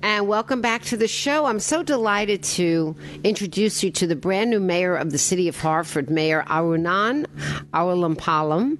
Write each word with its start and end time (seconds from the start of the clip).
And 0.00 0.28
welcome 0.28 0.60
back 0.60 0.82
to 0.84 0.96
the 0.96 1.08
show. 1.08 1.46
I'm 1.46 1.58
so 1.58 1.82
delighted 1.82 2.44
to 2.44 2.94
introduce 3.24 3.82
you 3.82 3.90
to 3.92 4.06
the 4.06 4.14
brand 4.14 4.48
new 4.48 4.60
mayor 4.60 4.94
of 4.94 5.10
the 5.10 5.18
city 5.18 5.48
of 5.48 5.58
Hartford, 5.60 6.08
Mayor 6.08 6.44
Arunan 6.46 7.26
Arulampalam. 7.74 8.78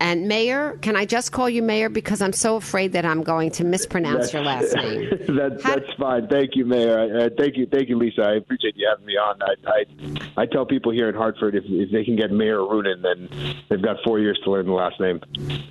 And 0.00 0.26
Mayor, 0.26 0.78
can 0.80 0.96
I 0.96 1.04
just 1.04 1.32
call 1.32 1.50
you 1.50 1.62
Mayor 1.62 1.90
because 1.90 2.22
I'm 2.22 2.32
so 2.32 2.56
afraid 2.56 2.92
that 2.92 3.04
I'm 3.04 3.22
going 3.22 3.50
to 3.52 3.64
mispronounce 3.64 4.32
your 4.32 4.42
last 4.42 4.74
name? 4.74 5.10
that, 5.28 5.60
that's 5.62 5.92
fine. 5.98 6.28
Thank 6.28 6.56
you, 6.56 6.64
Mayor. 6.64 7.26
Uh, 7.26 7.28
thank 7.36 7.58
you, 7.58 7.66
thank 7.66 7.90
you, 7.90 7.98
Lisa. 7.98 8.22
I 8.22 8.36
appreciate 8.36 8.74
you 8.76 8.88
having 8.88 9.04
me 9.04 9.14
on. 9.14 9.40
I 9.42 9.54
I, 9.66 10.42
I 10.42 10.46
tell 10.46 10.64
people 10.64 10.92
here 10.92 11.10
in 11.10 11.14
Hartford 11.14 11.54
if, 11.54 11.64
if 11.66 11.92
they 11.92 12.04
can 12.04 12.16
get 12.16 12.30
Mayor 12.30 12.58
Arunan, 12.58 13.02
then 13.02 13.28
they've 13.68 13.82
got 13.82 13.96
four 14.02 14.18
years 14.18 14.40
to 14.44 14.50
learn 14.50 14.66
the 14.66 14.72
last 14.72 14.98
name. 14.98 15.20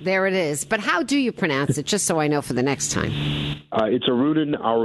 There 0.02 0.26
it 0.26 0.34
is. 0.34 0.64
But 0.64 0.80
how 0.80 1.02
do 1.02 1.18
you 1.18 1.32
pronounce 1.32 1.78
it, 1.78 1.86
just 1.86 2.06
so 2.06 2.20
I 2.20 2.28
know 2.28 2.42
for 2.42 2.52
the 2.52 2.62
next 2.62 2.92
time? 2.92 3.12
Uh, 3.72 3.86
it's 3.86 4.06
Arunan 4.08 4.54
Arulampalam. 4.60 4.83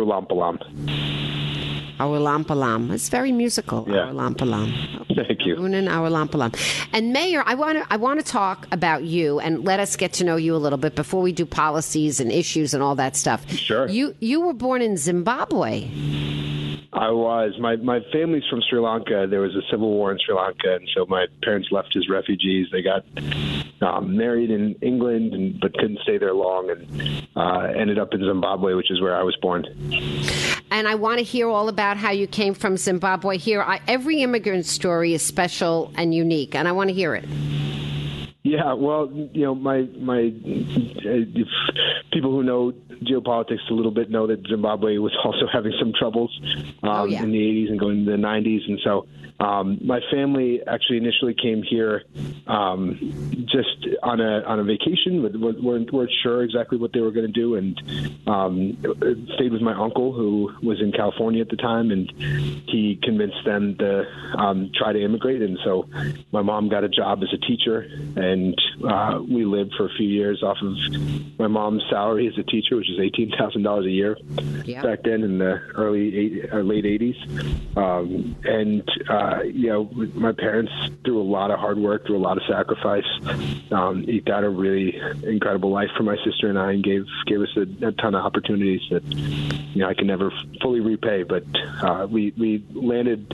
Arulampalam. 1.99 2.91
It's 2.93 3.09
very 3.09 3.31
musical. 3.33 3.85
Yeah. 3.87 4.07
Arulampalam. 4.07 5.01
Okay. 5.11 5.25
Thank 5.27 5.45
you. 5.45 5.55
Arulampalam. 5.57 6.87
And 6.93 7.11
Mayor, 7.11 7.43
I 7.45 7.55
want 7.55 7.79
to 7.79 7.93
I 7.93 7.97
want 7.97 8.19
to 8.19 8.25
talk 8.25 8.67
about 8.71 9.03
you 9.03 9.39
and 9.39 9.65
let 9.65 9.79
us 9.81 9.97
get 9.97 10.13
to 10.13 10.23
know 10.23 10.37
you 10.37 10.55
a 10.55 10.57
little 10.57 10.77
bit 10.77 10.95
before 10.95 11.21
we 11.21 11.33
do 11.33 11.45
policies 11.45 12.21
and 12.21 12.31
issues 12.31 12.73
and 12.73 12.81
all 12.81 12.95
that 12.95 13.17
stuff. 13.17 13.49
Sure. 13.51 13.87
You 13.89 14.15
you 14.19 14.39
were 14.41 14.53
born 14.53 14.81
in 14.81 14.95
Zimbabwe. 14.95 15.89
I 16.99 17.11
was. 17.11 17.53
My 17.61 17.77
my 17.77 18.01
family's 18.11 18.43
from 18.49 18.61
Sri 18.69 18.77
Lanka. 18.77 19.25
There 19.29 19.39
was 19.39 19.55
a 19.55 19.61
civil 19.71 19.89
war 19.89 20.11
in 20.11 20.19
Sri 20.19 20.35
Lanka, 20.35 20.75
and 20.75 20.89
so 20.93 21.05
my 21.05 21.27
parents 21.43 21.69
left 21.71 21.95
as 21.95 22.09
refugees. 22.09 22.67
They 22.73 22.81
got 22.81 23.05
um, 23.81 24.17
married 24.17 24.51
in 24.51 24.75
England, 24.81 25.33
and, 25.33 25.57
but 25.61 25.73
couldn't 25.75 25.99
stay 26.03 26.17
there 26.17 26.33
long, 26.33 26.69
and 26.69 27.29
uh, 27.37 27.71
ended 27.73 27.99
up 27.99 28.13
in 28.13 28.19
Zimbabwe, 28.19 28.73
which 28.73 28.91
is 28.91 28.99
where 28.99 29.15
I 29.15 29.23
was 29.23 29.33
born. 29.41 29.63
And 30.71 30.89
I 30.89 30.95
want 30.95 31.19
to 31.19 31.23
hear 31.23 31.47
all 31.47 31.69
about 31.69 31.95
how 31.95 32.11
you 32.11 32.27
came 32.27 32.53
from 32.53 32.75
Zimbabwe 32.75 33.37
here. 33.37 33.61
I, 33.61 33.79
every 33.87 34.21
immigrant 34.21 34.65
story 34.65 35.13
is 35.13 35.25
special 35.25 35.93
and 35.95 36.13
unique, 36.13 36.53
and 36.53 36.67
I 36.67 36.73
want 36.73 36.89
to 36.89 36.93
hear 36.93 37.15
it. 37.15 37.23
Yeah, 38.43 38.73
well, 38.73 39.09
you 39.31 39.43
know, 39.45 39.55
my 39.55 39.83
my 39.99 40.33
uh, 40.33 41.43
people 42.11 42.31
who 42.31 42.43
know 42.43 42.73
geopolitics 43.03 43.69
a 43.69 43.73
little 43.73 43.91
bit 43.91 44.09
know 44.09 44.27
that 44.27 44.45
Zimbabwe 44.47 44.97
was 44.97 45.15
also 45.23 45.47
having 45.51 45.73
some 45.79 45.93
troubles 45.97 46.37
um, 46.83 46.89
Oh, 46.89 47.05
yeah. 47.05 47.23
in 47.23 47.31
the 47.31 47.37
80s 47.39 47.69
and 47.69 47.79
going 47.79 47.99
into 47.99 48.11
the 48.11 48.17
90s, 48.17 48.67
and 48.67 48.79
so 48.83 49.07
um, 49.39 49.79
my 49.85 49.99
family 50.11 50.59
actually 50.67 50.97
initially 50.97 51.33
came 51.33 51.63
here 51.63 52.03
um, 52.47 52.97
just 53.45 53.87
on 54.03 54.19
a 54.19 54.41
on 54.43 54.59
a 54.59 54.63
vacation. 54.63 55.21
but 55.21 55.31
we 55.33 55.39
weren't, 55.61 55.93
weren't 55.93 56.11
sure 56.23 56.43
exactly 56.43 56.77
what 56.77 56.91
they 56.93 56.99
were 56.99 57.11
going 57.11 57.25
to 57.25 57.31
do, 57.31 57.55
and 57.55 57.81
um, 58.27 58.77
stayed 59.35 59.53
with 59.53 59.61
my 59.61 59.73
uncle 59.73 60.11
who 60.11 60.51
was 60.61 60.81
in 60.81 60.91
California 60.91 61.41
at 61.41 61.49
the 61.49 61.55
time, 61.55 61.91
and 61.91 62.11
he 62.67 62.99
convinced 63.01 63.37
them 63.45 63.77
to 63.77 64.03
um, 64.37 64.71
try 64.75 64.91
to 64.91 65.01
immigrate. 65.01 65.41
And 65.41 65.57
so 65.63 65.87
my 66.33 66.41
mom 66.41 66.67
got 66.69 66.83
a 66.83 66.89
job 66.89 67.19
as 67.23 67.29
a 67.33 67.37
teacher, 67.37 67.87
and 68.17 68.55
uh, 68.85 69.19
we 69.21 69.45
lived 69.45 69.73
for 69.77 69.85
a 69.85 69.93
few 69.97 70.07
years 70.07 70.43
off 70.43 70.57
of 70.61 70.73
my 71.39 71.47
mom's 71.47 71.83
salary 71.89 72.27
as 72.27 72.37
a 72.37 72.43
teacher, 72.43 72.75
which 72.75 72.88
is 72.89 72.99
eighteen 72.99 73.31
thousand 73.37 73.63
dollars 73.63 73.85
a 73.85 73.91
year 73.91 74.17
Yeah. 74.65 74.81
back 74.83 75.03
then 75.03 75.23
in 75.23 75.37
the 75.39 75.59
early 75.75 76.17
eight, 76.17 76.53
or 76.53 76.63
late 76.63 76.85
eighties. 76.85 77.15
Um, 77.75 78.35
and 78.43 78.83
uh, 79.09 79.41
you 79.43 79.69
know, 79.69 79.89
my 80.13 80.31
parents 80.31 80.71
through 81.05 81.21
a 81.21 81.23
lot 81.23 81.51
of 81.51 81.59
hard 81.59 81.77
work, 81.77 82.05
through 82.05 82.17
a 82.17 82.19
lot 82.25 82.37
of 82.37 82.43
sacrifice, 82.47 83.05
um, 83.71 84.03
eked 84.07 84.29
out 84.29 84.43
a 84.43 84.49
really 84.49 84.99
incredible 85.23 85.71
life 85.71 85.89
for 85.95 86.03
my 86.03 86.17
sister 86.25 86.49
and 86.49 86.57
I, 86.59 86.71
and 86.73 86.83
gave 86.83 87.05
gave 87.27 87.41
us 87.41 87.49
a, 87.55 87.87
a 87.87 87.91
ton 87.93 88.15
of 88.15 88.25
opportunities 88.25 88.81
that 88.91 89.03
you 89.05 89.81
know 89.81 89.87
I 89.87 89.93
can 89.93 90.07
never 90.07 90.31
fully 90.61 90.79
repay. 90.79 91.23
But 91.23 91.43
uh, 91.81 92.07
we 92.09 92.33
we 92.37 92.65
landed 92.73 93.33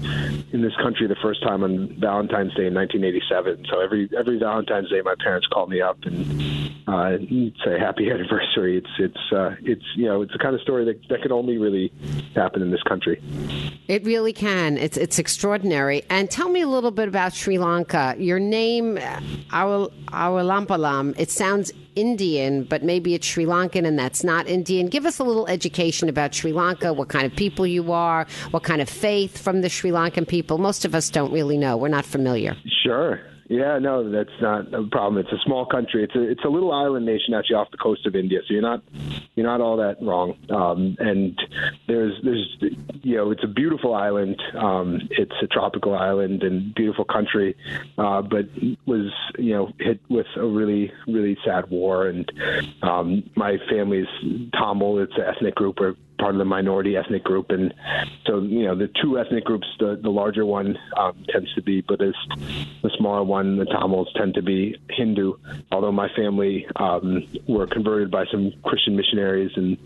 in 0.51 0.61
this 0.61 0.75
country 0.77 1.07
the 1.07 1.15
first 1.21 1.41
time 1.43 1.63
on 1.63 1.97
Valentine's 1.99 2.53
Day 2.55 2.67
in 2.67 2.73
1987. 2.73 3.65
So 3.69 3.79
every 3.79 4.09
every 4.17 4.37
Valentine's 4.37 4.89
Day, 4.89 5.01
my 5.01 5.15
parents 5.23 5.47
call 5.47 5.67
me 5.67 5.81
up 5.81 5.97
and 6.03 6.71
uh, 6.87 7.17
say 7.63 7.79
happy 7.79 8.09
anniversary. 8.11 8.77
It's 8.77 8.89
it's 8.99 9.31
uh, 9.33 9.44
Uh, 9.45 9.55
it's 9.63 9.83
you 9.95 10.05
know 10.05 10.21
it's 10.21 10.31
the 10.33 10.39
kind 10.39 10.55
of 10.55 10.61
story 10.61 10.85
that 10.85 11.07
that 11.09 11.21
can 11.21 11.31
only 11.31 11.57
really 11.57 11.91
happen 12.35 12.61
in 12.61 12.71
this 12.71 12.81
country. 12.83 13.21
It 13.87 14.03
really 14.03 14.33
can. 14.33 14.77
It's 14.77 14.97
it's 14.97 15.19
extraordinary. 15.19 16.03
And 16.09 16.29
tell 16.31 16.49
me 16.49 16.61
a 16.61 16.67
little 16.67 16.91
bit 16.91 17.07
about 17.07 17.33
Sri 17.33 17.57
Lanka. 17.57 18.15
Your 18.17 18.39
name, 18.39 18.97
uh, 18.97 19.21
Awal- 19.51 19.91
Awalampalam, 20.07 21.13
it 21.19 21.29
sounds 21.29 21.71
Indian, 21.95 22.63
but 22.63 22.83
maybe 22.83 23.13
it's 23.13 23.25
Sri 23.25 23.45
Lankan 23.45 23.85
and 23.85 23.97
that's 23.97 24.23
not 24.23 24.47
Indian. 24.47 24.87
Give 24.87 25.05
us 25.05 25.19
a 25.19 25.23
little 25.23 25.47
education 25.47 26.09
about 26.09 26.33
Sri 26.33 26.53
Lanka, 26.53 26.93
what 26.93 27.09
kind 27.09 27.25
of 27.25 27.35
people 27.35 27.65
you 27.65 27.91
are, 27.91 28.27
what 28.51 28.63
kind 28.63 28.81
of 28.81 28.89
faith 28.89 29.37
from 29.37 29.61
the 29.61 29.69
Sri 29.69 29.91
Lankan 29.91 30.27
people. 30.27 30.57
Most 30.57 30.85
of 30.85 30.95
us 30.95 31.09
don't 31.09 31.31
really 31.31 31.57
know. 31.57 31.77
We're 31.77 31.87
not 31.87 32.05
familiar. 32.05 32.55
Sure. 32.83 33.19
Yeah, 33.47 33.77
no, 33.77 34.09
that's 34.09 34.41
not 34.41 34.73
a 34.73 34.87
problem. 34.87 35.23
It's 35.23 35.31
a 35.31 35.43
small 35.45 35.67
country. 35.67 36.03
It's 36.03 36.15
a 36.15 36.21
it's 36.21 36.43
a 36.43 36.47
little 36.47 36.73
island 36.73 37.05
nation 37.05 37.35
actually 37.35 37.57
off 37.57 37.69
the 37.69 37.77
coast 37.77 38.07
of 38.07 38.15
India. 38.15 38.39
So 38.47 38.53
you're 38.53 38.63
not 38.63 38.81
you're 39.35 39.45
not 39.45 39.61
all 39.61 39.77
that 39.77 40.01
wrong. 40.01 40.35
Um, 40.49 40.97
and 40.99 41.39
there's 41.87 42.13
there's 42.23 42.57
you 43.03 43.17
know 43.17 43.29
it's 43.29 43.43
a 43.43 43.47
beautiful 43.47 43.93
island. 43.93 44.41
Um, 44.57 44.99
it's 45.11 45.35
a 45.43 45.47
tropical 45.47 45.95
island 45.95 46.41
and 46.41 46.73
beautiful 46.73 47.05
country, 47.05 47.55
uh, 47.99 48.23
but 48.23 48.45
was 48.87 49.13
you 49.37 49.53
know 49.53 49.71
hit 49.79 49.99
with 50.09 50.27
a 50.37 50.45
really 50.45 50.91
really 51.07 51.37
sad 51.45 51.69
war. 51.69 51.84
And 51.93 52.31
um, 52.81 53.29
my 53.35 53.57
family's 53.69 54.07
Tamil. 54.53 54.99
It's 54.99 55.13
an 55.15 55.23
ethnic 55.23 55.55
group 55.55 55.79
or 55.79 55.95
part 56.17 56.33
of 56.33 56.39
the 56.39 56.45
minority 56.45 56.95
ethnic 56.95 57.23
group, 57.23 57.49
and 57.49 57.73
so 58.25 58.41
you 58.41 58.65
know 58.65 58.75
the 58.75 58.89
two 59.01 59.19
ethnic 59.19 59.43
groups, 59.43 59.67
the 59.79 59.99
the 60.01 60.09
larger 60.09 60.45
one 60.45 60.77
um, 60.97 61.25
tends 61.29 61.53
to 61.55 61.61
be 61.61 61.81
Buddhist, 61.81 62.17
the 62.81 62.89
smaller 62.97 63.23
one, 63.23 63.57
the 63.57 63.65
Tamils 63.65 64.11
tend 64.15 64.33
to 64.35 64.41
be 64.41 64.77
Hindu. 64.89 65.33
Although 65.71 65.91
my 65.91 66.09
family 66.15 66.67
um, 66.77 67.27
were 67.47 67.67
converted 67.67 68.11
by 68.11 68.25
some 68.31 68.51
Christian 68.63 68.95
missionaries, 68.95 69.51
and 69.55 69.77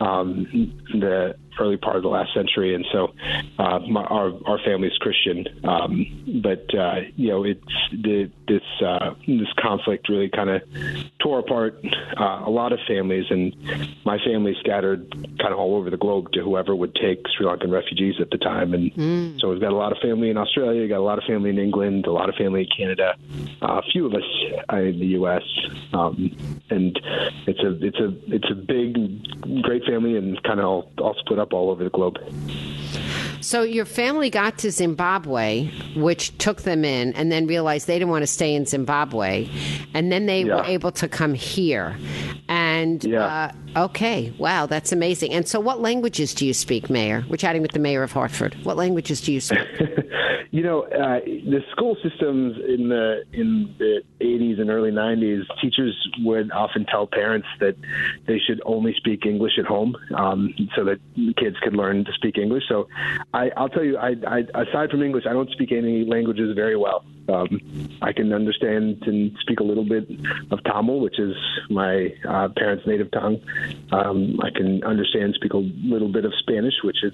um, 0.00 0.46
the 0.92 1.34
early 1.58 1.76
part 1.76 1.96
of 1.96 2.02
the 2.02 2.08
last 2.08 2.32
century, 2.34 2.74
and 2.74 2.84
so 2.92 3.12
uh, 3.58 3.78
my, 3.80 4.02
our 4.02 4.32
our 4.46 4.58
family 4.64 4.88
is 4.88 4.98
Christian. 4.98 5.46
Um, 5.64 6.40
but 6.42 6.66
uh, 6.74 7.00
you 7.16 7.28
know, 7.28 7.44
it's 7.44 7.60
the, 7.92 8.30
this 8.48 8.62
uh, 8.84 9.14
this 9.26 9.52
conflict 9.58 10.08
really 10.08 10.28
kind 10.28 10.50
of 10.50 10.62
tore 11.20 11.40
apart 11.40 11.80
uh, 12.18 12.42
a 12.44 12.50
lot 12.50 12.72
of 12.72 12.78
families, 12.86 13.26
and 13.30 13.54
my 14.04 14.18
family 14.24 14.54
scattered 14.60 15.10
kind 15.40 15.52
of 15.52 15.58
all 15.58 15.76
over 15.76 15.90
the 15.90 15.96
globe 15.96 16.32
to 16.32 16.42
whoever 16.42 16.74
would 16.74 16.94
take 16.94 17.22
Sri 17.36 17.46
Lankan 17.46 17.70
refugees 17.70 18.14
at 18.20 18.30
the 18.30 18.38
time, 18.38 18.74
and 18.74 18.92
mm. 18.94 19.40
so 19.40 19.50
we've 19.50 19.60
got 19.60 19.72
a 19.72 19.76
lot 19.76 19.92
of 19.92 19.98
family 19.98 20.30
in 20.30 20.36
Australia, 20.36 20.86
got 20.88 20.98
a 20.98 21.00
lot 21.00 21.18
of 21.18 21.24
family 21.24 21.50
in 21.50 21.58
England, 21.58 22.06
a 22.06 22.12
lot 22.12 22.28
of 22.28 22.34
family 22.36 22.62
in 22.62 22.68
Canada, 22.76 23.14
uh, 23.62 23.78
a 23.78 23.82
few 23.92 24.06
of 24.06 24.14
us 24.14 24.24
in 24.70 24.98
the 24.98 25.06
U.S. 25.18 25.42
Um, 25.92 26.36
and 26.70 26.98
it's 27.46 27.60
a 27.60 27.84
it's 27.84 27.98
a 27.98 28.34
it's 28.34 28.50
a 28.50 28.54
big, 28.54 29.62
great 29.62 29.84
family, 29.84 30.16
and 30.16 30.42
kind 30.42 30.60
of 30.60 30.66
all, 30.66 30.90
all 30.98 31.14
split 31.20 31.38
up 31.38 31.41
all 31.50 31.70
over 31.70 31.82
the 31.82 31.90
globe. 31.90 32.18
So 33.40 33.62
your 33.62 33.84
family 33.84 34.30
got 34.30 34.58
to 34.58 34.70
Zimbabwe, 34.70 35.70
which 35.96 36.36
took 36.38 36.62
them 36.62 36.84
in, 36.84 37.12
and 37.14 37.32
then 37.32 37.46
realized 37.48 37.88
they 37.88 37.98
didn't 37.98 38.10
want 38.10 38.22
to 38.22 38.28
stay 38.28 38.54
in 38.54 38.66
Zimbabwe, 38.66 39.48
and 39.94 40.12
then 40.12 40.26
they 40.26 40.44
yeah. 40.44 40.56
were 40.56 40.64
able 40.64 40.92
to 40.92 41.08
come 41.08 41.34
here. 41.34 41.96
And 42.48 43.02
yeah. 43.02 43.24
uh, 43.24 43.52
okay, 43.76 44.32
wow, 44.38 44.66
that's 44.66 44.92
amazing. 44.92 45.32
And 45.32 45.46
so, 45.46 45.60
what 45.60 45.80
languages 45.80 46.34
do 46.34 46.46
you 46.46 46.54
speak, 46.54 46.90
Mayor? 46.90 47.24
We're 47.28 47.36
chatting 47.36 47.62
with 47.62 47.72
the 47.72 47.78
mayor 47.78 48.02
of 48.02 48.12
Hartford. 48.12 48.54
What 48.64 48.76
languages 48.76 49.20
do 49.20 49.32
you 49.32 49.40
speak? 49.40 49.58
you 50.50 50.62
know, 50.62 50.82
uh, 50.82 51.20
the 51.24 51.60
school 51.70 51.96
systems 52.02 52.56
in 52.68 52.88
the 52.88 53.22
in 53.32 53.74
the 53.78 54.02
80s 54.20 54.60
and 54.60 54.70
early 54.70 54.90
90s, 54.90 55.42
teachers 55.60 55.96
would 56.20 56.52
often 56.52 56.84
tell 56.86 57.06
parents 57.06 57.48
that 57.60 57.76
they 58.26 58.38
should 58.38 58.60
only 58.64 58.94
speak 58.96 59.24
English 59.24 59.58
at 59.58 59.64
home, 59.64 59.96
um, 60.14 60.54
so 60.76 60.84
that 60.84 61.00
kids 61.36 61.56
could 61.62 61.74
learn 61.74 62.04
to 62.04 62.12
speak 62.12 62.38
English. 62.38 62.64
So, 62.68 62.88
I, 63.32 63.50
I'll 63.56 63.68
tell 63.68 63.84
you, 63.84 63.96
I, 63.96 64.14
I, 64.26 64.38
aside 64.54 64.90
from 64.90 65.02
English, 65.02 65.24
I 65.28 65.32
don't 65.32 65.50
speak 65.50 65.72
any 65.72 66.04
languages 66.04 66.54
very 66.54 66.76
well. 66.76 67.04
Um, 67.28 67.60
I 68.02 68.12
can 68.12 68.32
understand 68.32 69.02
and 69.06 69.36
speak 69.40 69.60
a 69.60 69.62
little 69.62 69.84
bit 69.84 70.08
of 70.50 70.62
Tamil, 70.64 71.00
which 71.00 71.18
is 71.18 71.34
my 71.70 72.12
uh, 72.28 72.48
parents' 72.56 72.86
native 72.86 73.10
tongue. 73.12 73.40
Um, 73.92 74.40
I 74.42 74.50
can 74.50 74.82
understand 74.84 75.34
speak 75.34 75.52
a 75.52 75.58
little 75.58 76.08
bit 76.08 76.24
of 76.24 76.32
Spanish, 76.38 76.74
which 76.82 77.02
is 77.02 77.12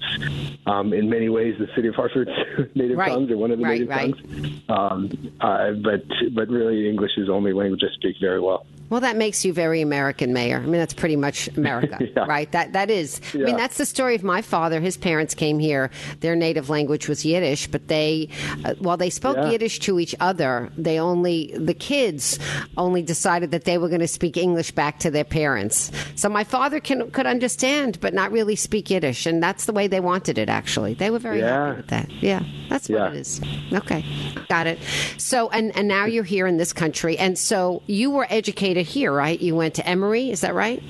um, 0.65 0.93
in 0.93 1.09
many 1.09 1.29
ways 1.29 1.55
the 1.59 1.67
city 1.75 1.87
of 1.87 1.95
Hartford's 1.95 2.31
native 2.75 2.97
right. 2.97 3.09
tongues 3.09 3.31
or 3.31 3.37
one 3.37 3.51
of 3.51 3.59
the 3.59 3.65
right, 3.65 3.81
native 3.81 3.89
right. 3.89 4.13
tongues. 4.13 4.61
Um, 4.69 5.33
uh, 5.41 5.71
but 5.71 6.03
but 6.33 6.49
really, 6.49 6.89
English 6.89 7.11
is 7.17 7.27
the 7.27 7.33
only 7.33 7.53
language 7.53 7.81
I 7.83 7.93
speak 7.95 8.17
very 8.21 8.39
well. 8.39 8.65
Well, 8.89 9.01
that 9.01 9.17
makes 9.17 9.45
you 9.45 9.53
very 9.53 9.81
American, 9.81 10.33
Mayor. 10.33 10.57
I 10.57 10.61
mean, 10.61 10.73
that's 10.73 10.93
pretty 10.93 11.15
much 11.15 11.47
America, 11.57 11.97
yeah. 11.99 12.25
right? 12.25 12.51
That 12.51 12.73
that 12.73 12.89
is. 12.89 13.21
Yeah. 13.33 13.43
I 13.43 13.45
mean, 13.45 13.57
that's 13.57 13.77
the 13.77 13.85
story 13.85 14.15
of 14.15 14.23
my 14.23 14.41
father. 14.41 14.79
His 14.79 14.97
parents 14.97 15.33
came 15.33 15.59
here. 15.59 15.91
Their 16.21 16.35
native 16.35 16.69
language 16.69 17.07
was 17.07 17.25
Yiddish, 17.25 17.67
but 17.67 17.87
they, 17.87 18.29
uh, 18.65 18.73
while 18.79 18.97
they 18.97 19.09
spoke 19.09 19.37
yeah. 19.37 19.51
Yiddish 19.51 19.79
to 19.79 19.99
each 19.99 20.15
other, 20.19 20.69
they 20.77 20.99
only 20.99 21.53
the 21.57 21.73
kids 21.73 22.39
only 22.77 23.01
decided 23.01 23.51
that 23.51 23.65
they 23.65 23.77
were 23.77 23.89
going 23.89 24.01
to 24.01 24.07
speak 24.07 24.37
English 24.37 24.71
back 24.71 24.99
to 24.99 25.11
their 25.11 25.23
parents. 25.23 25.91
So 26.15 26.29
my 26.29 26.43
father 26.43 26.79
can 26.79 27.11
could 27.11 27.27
understand, 27.27 27.99
but 27.99 28.13
not 28.13 28.31
really 28.31 28.55
speak 28.55 28.89
Yiddish, 28.89 29.25
and 29.25 29.41
that's 29.41 29.65
the 29.65 29.73
way 29.73 29.87
they 29.87 29.99
wanted 29.99 30.37
it. 30.37 30.49
Actually, 30.49 30.93
they 30.93 31.09
were 31.09 31.19
very 31.19 31.41
happy 31.41 31.77
with 31.77 31.87
that. 31.87 32.09
Yeah, 32.21 32.43
that's 32.69 32.89
what 32.89 33.13
it 33.13 33.17
is. 33.17 33.41
Okay, 33.73 34.05
got 34.47 34.67
it. 34.67 34.79
So, 35.17 35.49
and 35.49 35.75
and 35.75 35.87
now 35.87 36.05
you're 36.05 36.23
here 36.23 36.47
in 36.47 36.57
this 36.57 36.73
country, 36.73 37.17
and 37.17 37.37
so 37.37 37.81
you 37.87 38.11
were 38.11 38.27
educated 38.29 38.85
here, 38.85 39.11
right? 39.11 39.39
You 39.39 39.55
went 39.55 39.73
to 39.75 39.87
Emory, 39.87 40.29
is 40.29 40.41
that 40.41 40.53
right? 40.53 40.81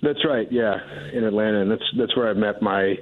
That's 0.00 0.24
right. 0.24 0.50
Yeah, 0.52 0.78
in 1.12 1.24
Atlanta, 1.24 1.60
and 1.60 1.70
that's 1.70 1.84
that's 1.96 2.16
where 2.16 2.28
I 2.28 2.34
met 2.34 2.62
my 2.62 2.96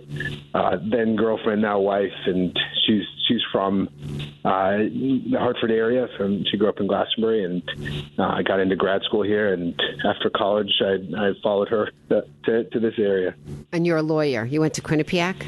uh, 0.55 0.79
then 0.91 1.14
girlfriend, 1.17 1.61
now 1.61 1.79
wife, 1.79 2.12
and 2.25 2.58
she's 2.87 3.03
she's 3.29 3.43
from 3.53 3.88
uh, 4.44 4.79
the 4.79 5.37
Hartford 5.38 5.70
area. 5.70 6.09
From 6.17 6.44
she 6.50 6.56
grew 6.56 6.69
up 6.69 6.81
in 6.81 6.87
Glastonbury, 6.87 7.44
and 7.44 7.62
uh, 8.19 8.29
I 8.29 8.43
got 8.43 8.61
into 8.61 8.76
grad 8.76 9.02
school 9.02 9.23
here. 9.23 9.52
And 9.52 9.79
after 10.05 10.31
college, 10.31 10.73
I, 10.81 10.94
I 11.19 11.32
followed 11.43 11.69
her 11.69 11.91
to, 12.09 12.25
to, 12.47 12.64
to 12.64 12.81
this 12.81 12.94
area. 12.99 13.35
And 13.73 13.87
you're 13.87 13.99
a 13.99 14.02
lawyer. 14.02 14.44
You 14.44 14.61
went 14.61 14.75
to 14.75 14.82
Quinnipiac. 14.82 15.44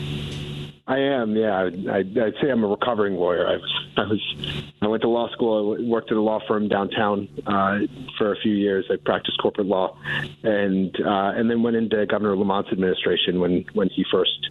I 0.88 1.00
am, 1.00 1.36
yeah. 1.36 1.54
I, 1.54 1.98
would 1.98 2.34
say 2.40 2.50
I'm 2.50 2.64
a 2.64 2.66
recovering 2.66 3.16
lawyer. 3.16 3.46
I 3.46 3.56
was, 3.56 3.88
I 3.98 4.00
was, 4.04 4.72
I 4.80 4.86
went 4.86 5.02
to 5.02 5.08
law 5.08 5.30
school. 5.32 5.76
I 5.78 5.82
worked 5.82 6.10
at 6.10 6.16
a 6.16 6.20
law 6.20 6.40
firm 6.48 6.66
downtown 6.66 7.28
uh, 7.46 7.80
for 8.16 8.32
a 8.32 8.36
few 8.38 8.54
years. 8.54 8.86
I 8.90 8.96
practiced 8.96 9.38
corporate 9.38 9.66
law, 9.66 9.98
and 10.42 10.96
uh, 11.04 11.32
and 11.36 11.50
then 11.50 11.62
went 11.62 11.76
into 11.76 12.06
Governor 12.06 12.36
Lamont's 12.36 12.72
administration 12.72 13.38
when 13.38 13.66
when 13.74 13.90
he 13.90 14.02
first 14.10 14.48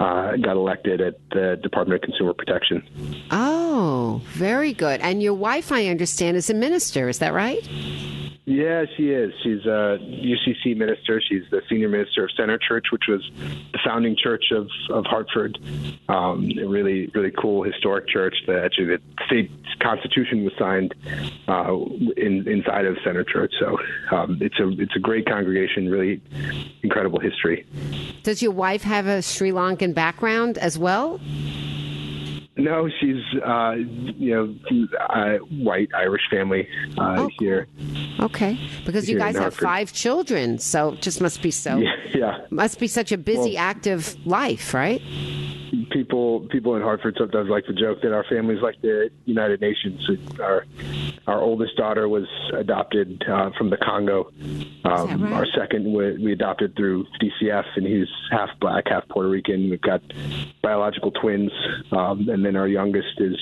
uh, 0.00 0.36
got 0.36 0.56
elected 0.56 1.00
at 1.00 1.14
the 1.30 1.58
Department 1.62 2.02
of 2.04 2.06
Consumer 2.06 2.34
Protection. 2.34 3.26
Oh, 3.30 4.20
very 4.26 4.74
good. 4.74 5.00
And 5.00 5.22
your 5.22 5.34
wife, 5.34 5.72
I 5.72 5.86
understand, 5.86 6.36
is 6.36 6.50
a 6.50 6.54
minister. 6.54 7.08
Is 7.08 7.20
that 7.20 7.32
right? 7.32 7.66
Yeah, 8.50 8.84
she 8.96 9.10
is. 9.10 9.32
She's 9.44 9.64
a 9.64 9.96
UCC 10.00 10.76
minister. 10.76 11.20
She's 11.20 11.44
the 11.52 11.62
senior 11.68 11.88
minister 11.88 12.24
of 12.24 12.30
Center 12.36 12.58
Church, 12.58 12.86
which 12.90 13.04
was 13.06 13.22
the 13.38 13.78
founding 13.84 14.16
church 14.20 14.46
of, 14.50 14.66
of 14.90 15.04
Hartford. 15.06 15.56
Um, 16.08 16.50
a 16.60 16.66
really, 16.66 17.06
really 17.14 17.30
cool 17.30 17.62
historic 17.62 18.08
church. 18.08 18.34
That 18.48 18.64
actually 18.64 18.86
the 18.86 18.98
state 19.26 19.52
constitution 19.78 20.42
was 20.42 20.52
signed 20.58 20.96
uh, 21.46 21.76
in, 22.16 22.48
inside 22.48 22.86
of 22.86 22.96
Center 23.04 23.22
Church. 23.22 23.52
So 23.60 23.78
um, 24.10 24.38
it's 24.40 24.58
a 24.58 24.68
it's 24.82 24.96
a 24.96 25.00
great 25.00 25.26
congregation. 25.26 25.88
Really 25.88 26.20
incredible 26.82 27.20
history. 27.20 27.64
Does 28.24 28.42
your 28.42 28.50
wife 28.50 28.82
have 28.82 29.06
a 29.06 29.22
Sri 29.22 29.52
Lankan 29.52 29.94
background 29.94 30.58
as 30.58 30.76
well? 30.76 31.20
No, 32.60 32.88
she's 33.00 33.22
uh, 33.44 33.74
you 33.74 34.34
know 34.34 34.54
uh, 35.08 35.38
white 35.62 35.88
Irish 35.94 36.22
family 36.30 36.68
uh, 36.98 37.16
oh, 37.18 37.30
here. 37.38 37.66
Okay, 38.20 38.58
because 38.84 39.08
you 39.08 39.18
guys 39.18 39.36
have 39.36 39.54
five 39.54 39.92
children, 39.92 40.58
so 40.58 40.92
it 40.92 41.02
just 41.02 41.20
must 41.20 41.42
be 41.42 41.50
so. 41.50 41.78
Yeah, 41.78 41.94
yeah. 42.14 42.38
must 42.50 42.78
be 42.78 42.86
such 42.86 43.12
a 43.12 43.18
busy, 43.18 43.54
well, 43.54 43.64
active 43.64 44.14
life, 44.26 44.74
right? 44.74 45.00
people 45.90 46.46
people 46.50 46.76
in 46.76 46.82
Hartford 46.82 47.16
sometimes 47.18 47.48
like 47.48 47.64
to 47.66 47.72
joke 47.72 48.00
that 48.02 48.12
our 48.12 48.24
family's 48.28 48.62
like 48.62 48.80
the 48.82 49.10
United 49.24 49.60
Nations. 49.60 50.08
Our 50.40 50.64
our 51.26 51.40
oldest 51.40 51.76
daughter 51.76 52.08
was 52.08 52.26
adopted 52.54 53.22
uh, 53.28 53.50
from 53.56 53.70
the 53.70 53.76
Congo. 53.76 54.30
Um, 54.84 55.22
right? 55.22 55.32
Our 55.32 55.46
second 55.56 55.92
we, 55.92 56.18
we 56.18 56.32
adopted 56.32 56.74
through 56.76 57.06
DCF, 57.20 57.64
and 57.76 57.86
he's 57.86 58.08
half 58.30 58.48
black, 58.60 58.84
half 58.88 59.06
Puerto 59.08 59.28
Rican. 59.28 59.70
We've 59.70 59.80
got 59.80 60.00
biological 60.62 61.10
twins, 61.10 61.52
um, 61.92 62.28
and 62.28 62.44
then 62.44 62.49
our 62.56 62.68
youngest 62.68 63.18
is 63.18 63.36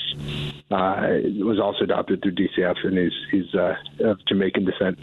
uh, 0.71 1.19
was 1.39 1.59
also 1.59 1.83
adopted 1.83 2.21
through 2.21 2.35
DCF, 2.35 2.75
and 2.83 2.97
he's 2.97 3.13
he's 3.31 3.55
uh, 3.55 3.75
of 4.01 4.17
Jamaican 4.27 4.65
descent. 4.65 4.99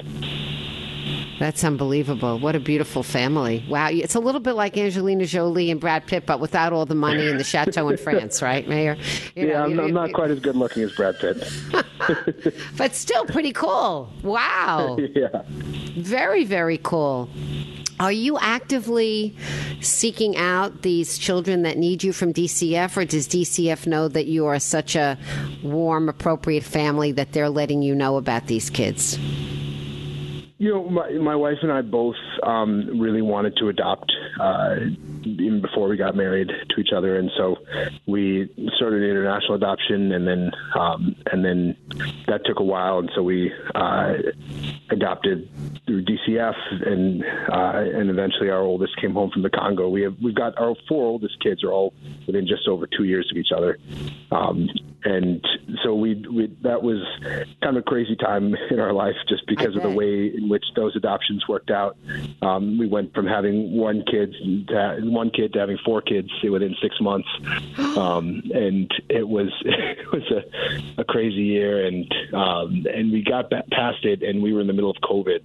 That's 1.38 1.62
unbelievable. 1.64 2.38
What 2.38 2.56
a 2.56 2.60
beautiful 2.60 3.02
family. 3.02 3.64
Wow. 3.68 3.88
It's 3.90 4.14
a 4.14 4.20
little 4.20 4.40
bit 4.40 4.54
like 4.54 4.76
Angelina 4.78 5.26
Jolie 5.26 5.70
and 5.70 5.78
Brad 5.78 6.06
Pitt, 6.06 6.24
but 6.24 6.40
without 6.40 6.72
all 6.72 6.86
the 6.86 6.94
money 6.94 7.28
and 7.28 7.38
the 7.38 7.44
chateau 7.44 7.88
in 7.90 7.96
France, 7.98 8.40
right, 8.40 8.66
Mayor? 8.66 8.96
You 9.34 9.48
yeah, 9.48 9.52
know, 9.52 9.64
I'm, 9.64 9.80
I'm 9.80 9.92
not 9.92 10.12
quite 10.14 10.30
as 10.30 10.40
good 10.40 10.56
looking 10.56 10.82
as 10.82 10.92
Brad 10.92 11.18
Pitt. 11.18 11.46
but 12.78 12.94
still 12.94 13.26
pretty 13.26 13.52
cool. 13.52 14.10
Wow. 14.22 14.96
yeah. 15.14 15.42
Very, 15.98 16.44
very 16.44 16.78
cool. 16.78 17.28
Are 17.98 18.12
you 18.12 18.38
actively 18.38 19.34
seeking 19.80 20.36
out 20.36 20.82
these 20.82 21.16
children 21.16 21.62
that 21.62 21.78
need 21.78 22.04
you 22.04 22.12
from 22.12 22.32
DCF, 22.32 22.96
or 22.96 23.04
does 23.04 23.26
DCF 23.26 23.86
know 23.86 24.08
that 24.08 24.26
you 24.26 24.46
are 24.46 24.58
such 24.58 24.96
a 24.96 25.18
warm, 25.62 26.08
appropriate 26.08 26.64
family 26.64 27.12
that 27.12 27.32
they're 27.32 27.48
letting 27.48 27.82
you 27.82 27.94
know 27.94 28.16
about 28.16 28.48
these 28.48 28.68
kids? 28.68 29.18
You 30.58 30.72
know, 30.72 30.88
my, 30.88 31.10
my 31.12 31.36
wife 31.36 31.58
and 31.62 31.72
I 31.72 31.82
both 31.82 32.16
um, 32.42 32.98
really 32.98 33.22
wanted 33.22 33.56
to 33.58 33.68
adopt 33.68 34.12
uh, 34.40 34.76
even 35.26 35.60
before 35.60 35.88
we 35.88 35.96
got 35.96 36.16
married 36.16 36.48
to 36.48 36.80
each 36.80 36.92
other, 36.96 37.18
and 37.18 37.30
so 37.36 37.56
we 38.06 38.48
started 38.76 39.02
international 39.02 39.54
adoption, 39.54 40.12
and 40.12 40.26
then 40.26 40.50
um, 40.78 41.16
and 41.32 41.44
then 41.44 41.76
that 42.26 42.44
took 42.44 42.60
a 42.60 42.64
while, 42.64 42.98
and 42.98 43.10
so 43.14 43.22
we 43.22 43.52
uh, 43.74 44.14
adopted 44.90 45.48
through 45.86 46.04
DCF, 46.04 46.54
and 46.86 47.24
uh, 47.24 47.98
and 47.98 48.10
eventually 48.10 48.50
our 48.50 48.60
oldest 48.60 48.96
came 49.00 49.12
home 49.12 49.30
from 49.30 49.42
the 49.42 49.50
Congo. 49.50 49.88
We 49.88 50.02
have 50.02 50.16
we've 50.22 50.34
got 50.34 50.58
our 50.58 50.74
four 50.88 51.06
oldest 51.06 51.40
kids 51.42 51.64
are 51.64 51.72
all 51.72 51.92
within 52.26 52.46
just 52.46 52.68
over 52.68 52.86
two 52.86 53.04
years 53.04 53.28
of 53.30 53.36
each 53.36 53.52
other, 53.54 53.78
um, 54.30 54.68
and 55.04 55.46
so 55.84 55.94
we, 55.94 56.14
we 56.32 56.56
that 56.62 56.82
was 56.82 56.98
kind 57.62 57.76
of 57.76 57.82
a 57.82 57.82
crazy 57.82 58.16
time 58.16 58.54
in 58.70 58.80
our 58.80 58.92
life 58.92 59.14
just 59.28 59.46
because 59.46 59.76
of 59.76 59.82
the 59.82 59.90
way 59.90 60.32
in 60.34 60.48
which 60.48 60.64
those 60.74 60.96
adoptions 60.96 61.46
worked 61.48 61.70
out. 61.70 61.96
Um, 62.42 62.78
we 62.78 62.88
went 62.88 63.14
from 63.14 63.26
having 63.26 63.76
one 63.76 64.02
kid 64.10 64.34
to 64.68 65.00
one 65.16 65.30
kid 65.30 65.54
to 65.54 65.58
having 65.58 65.78
four 65.84 66.02
kids 66.02 66.30
within 66.42 66.76
six 66.80 67.00
months, 67.00 67.28
um, 67.96 68.42
and 68.54 68.90
it 69.08 69.26
was 69.26 69.48
it 69.64 70.12
was 70.12 70.22
a, 70.30 71.00
a 71.00 71.04
crazy 71.04 71.42
year, 71.42 71.86
and 71.86 72.14
um, 72.32 72.86
and 72.92 73.10
we 73.10 73.22
got 73.22 73.50
past 73.50 74.04
it, 74.04 74.22
and 74.22 74.42
we 74.42 74.52
were 74.52 74.60
in 74.60 74.66
the 74.66 74.72
middle 74.72 74.90
of 74.90 74.96
COVID, 74.98 75.40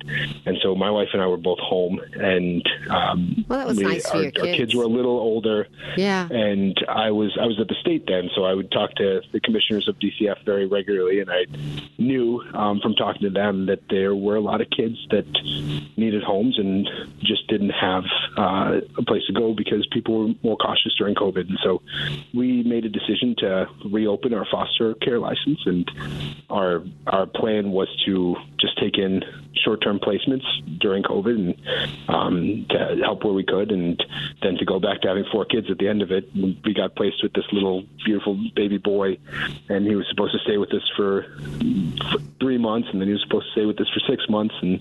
and 0.46 0.58
so 0.62 0.76
my 0.76 0.92
wife 0.92 1.10
and 1.14 1.22
I 1.22 1.28
were 1.28 1.38
both 1.38 1.60
home, 1.60 2.00
and 2.14 2.64
um, 2.90 3.46
Well, 3.48 3.60
that 3.60 3.68
was 3.68 3.78
we, 3.78 3.84
nice 3.84 4.10
for 4.10 4.18
our, 4.18 4.24
your 4.24 4.32
kids. 4.32 4.48
Our 4.48 4.56
kids 4.56 4.76
were 4.76 4.84
a 4.84 4.88
little 4.88 5.18
older. 5.18 5.68
Yeah. 5.98 6.28
And 6.30 6.78
I 6.88 7.12
was 7.12 7.38
I 7.40 7.46
was 7.46 7.60
at 7.60 7.68
the 7.68 7.76
state 7.82 8.06
then, 8.08 8.30
so 8.36 8.44
I 8.44 8.54
would 8.54 8.72
talk 8.72 8.94
to 8.96 9.22
the 9.32 9.40
commissioners 9.40 9.88
of 9.88 9.96
DCF 10.00 10.44
very 10.46 10.68
regularly, 10.68 11.20
and 11.20 11.30
I 11.32 11.46
knew 11.98 12.42
um, 12.54 12.80
from 12.82 12.96
talking 12.96 13.22
to 13.22 13.30
them 13.30 13.68
that 13.68 13.80
there 13.90 14.16
were 14.16 14.36
a 14.36 14.42
lot 14.42 14.62
of 14.62 14.70
kids 14.70 14.98
that 15.12 15.26
needed 15.98 16.24
homes 16.24 16.58
and 16.60 16.88
just 17.20 17.48
didn't 17.48 17.70
have 17.70 18.04
uh, 18.38 18.82
a 18.98 19.04
place 19.04 19.24
to 19.28 19.34
go 19.34 19.54
because 19.64 19.84
people 19.92 20.14
were 20.20 20.34
more 20.44 20.58
cautious 20.58 20.94
during 20.98 21.16
COVID. 21.16 21.46
And 21.52 21.60
so 21.64 21.82
we 22.34 22.64
made 22.64 22.86
a 22.86 22.90
decision 22.90 23.36
to 23.44 23.68
reopen 23.98 24.34
our 24.34 24.48
foster 24.52 24.96
care 24.96 25.20
license, 25.20 25.60
and 25.66 25.84
our 26.50 26.84
our 27.08 27.26
plan 27.26 27.72
was 27.72 27.90
to 28.06 28.36
just 28.60 28.78
take 28.80 28.98
in 28.98 29.24
short-term 29.64 30.00
placements 30.00 30.46
during 30.80 31.04
COVID 31.04 31.36
and 31.36 31.50
um, 32.10 32.66
to 32.70 32.78
help 33.04 33.24
where 33.24 33.34
we 33.34 33.44
could, 33.44 33.72
and 33.72 34.02
then 34.42 34.56
to 34.58 34.66
go 34.66 34.80
back 34.80 35.02
to 35.02 35.08
having 35.08 35.26
four 35.32 35.46
kids 35.46 35.68
at 35.70 35.78
the 35.78 35.88
end 35.88 36.02
of 36.02 36.12
it. 36.12 36.26
We 36.34 36.74
got 36.74 36.96
placed 36.96 37.22
with 37.22 37.34
this 37.34 37.46
little 37.52 37.84
beautiful 38.06 38.40
baby 38.56 38.78
boy, 38.78 39.18
and 39.70 39.86
he 39.86 39.96
was 39.96 40.08
supposed 40.10 40.34
to 40.34 40.40
stay 40.40 40.58
with 40.58 40.74
us 40.74 40.86
for, 40.96 41.26
for 42.12 42.20
three 42.40 42.58
months, 42.58 42.88
and 42.92 43.00
then 43.00 43.08
he 43.08 43.14
was 43.14 43.24
supposed 43.28 43.48
to 43.48 43.52
stay 43.52 43.66
with 43.66 43.80
us 43.80 43.90
for 43.94 44.02
six 44.12 44.28
months, 44.30 44.56
and 44.62 44.80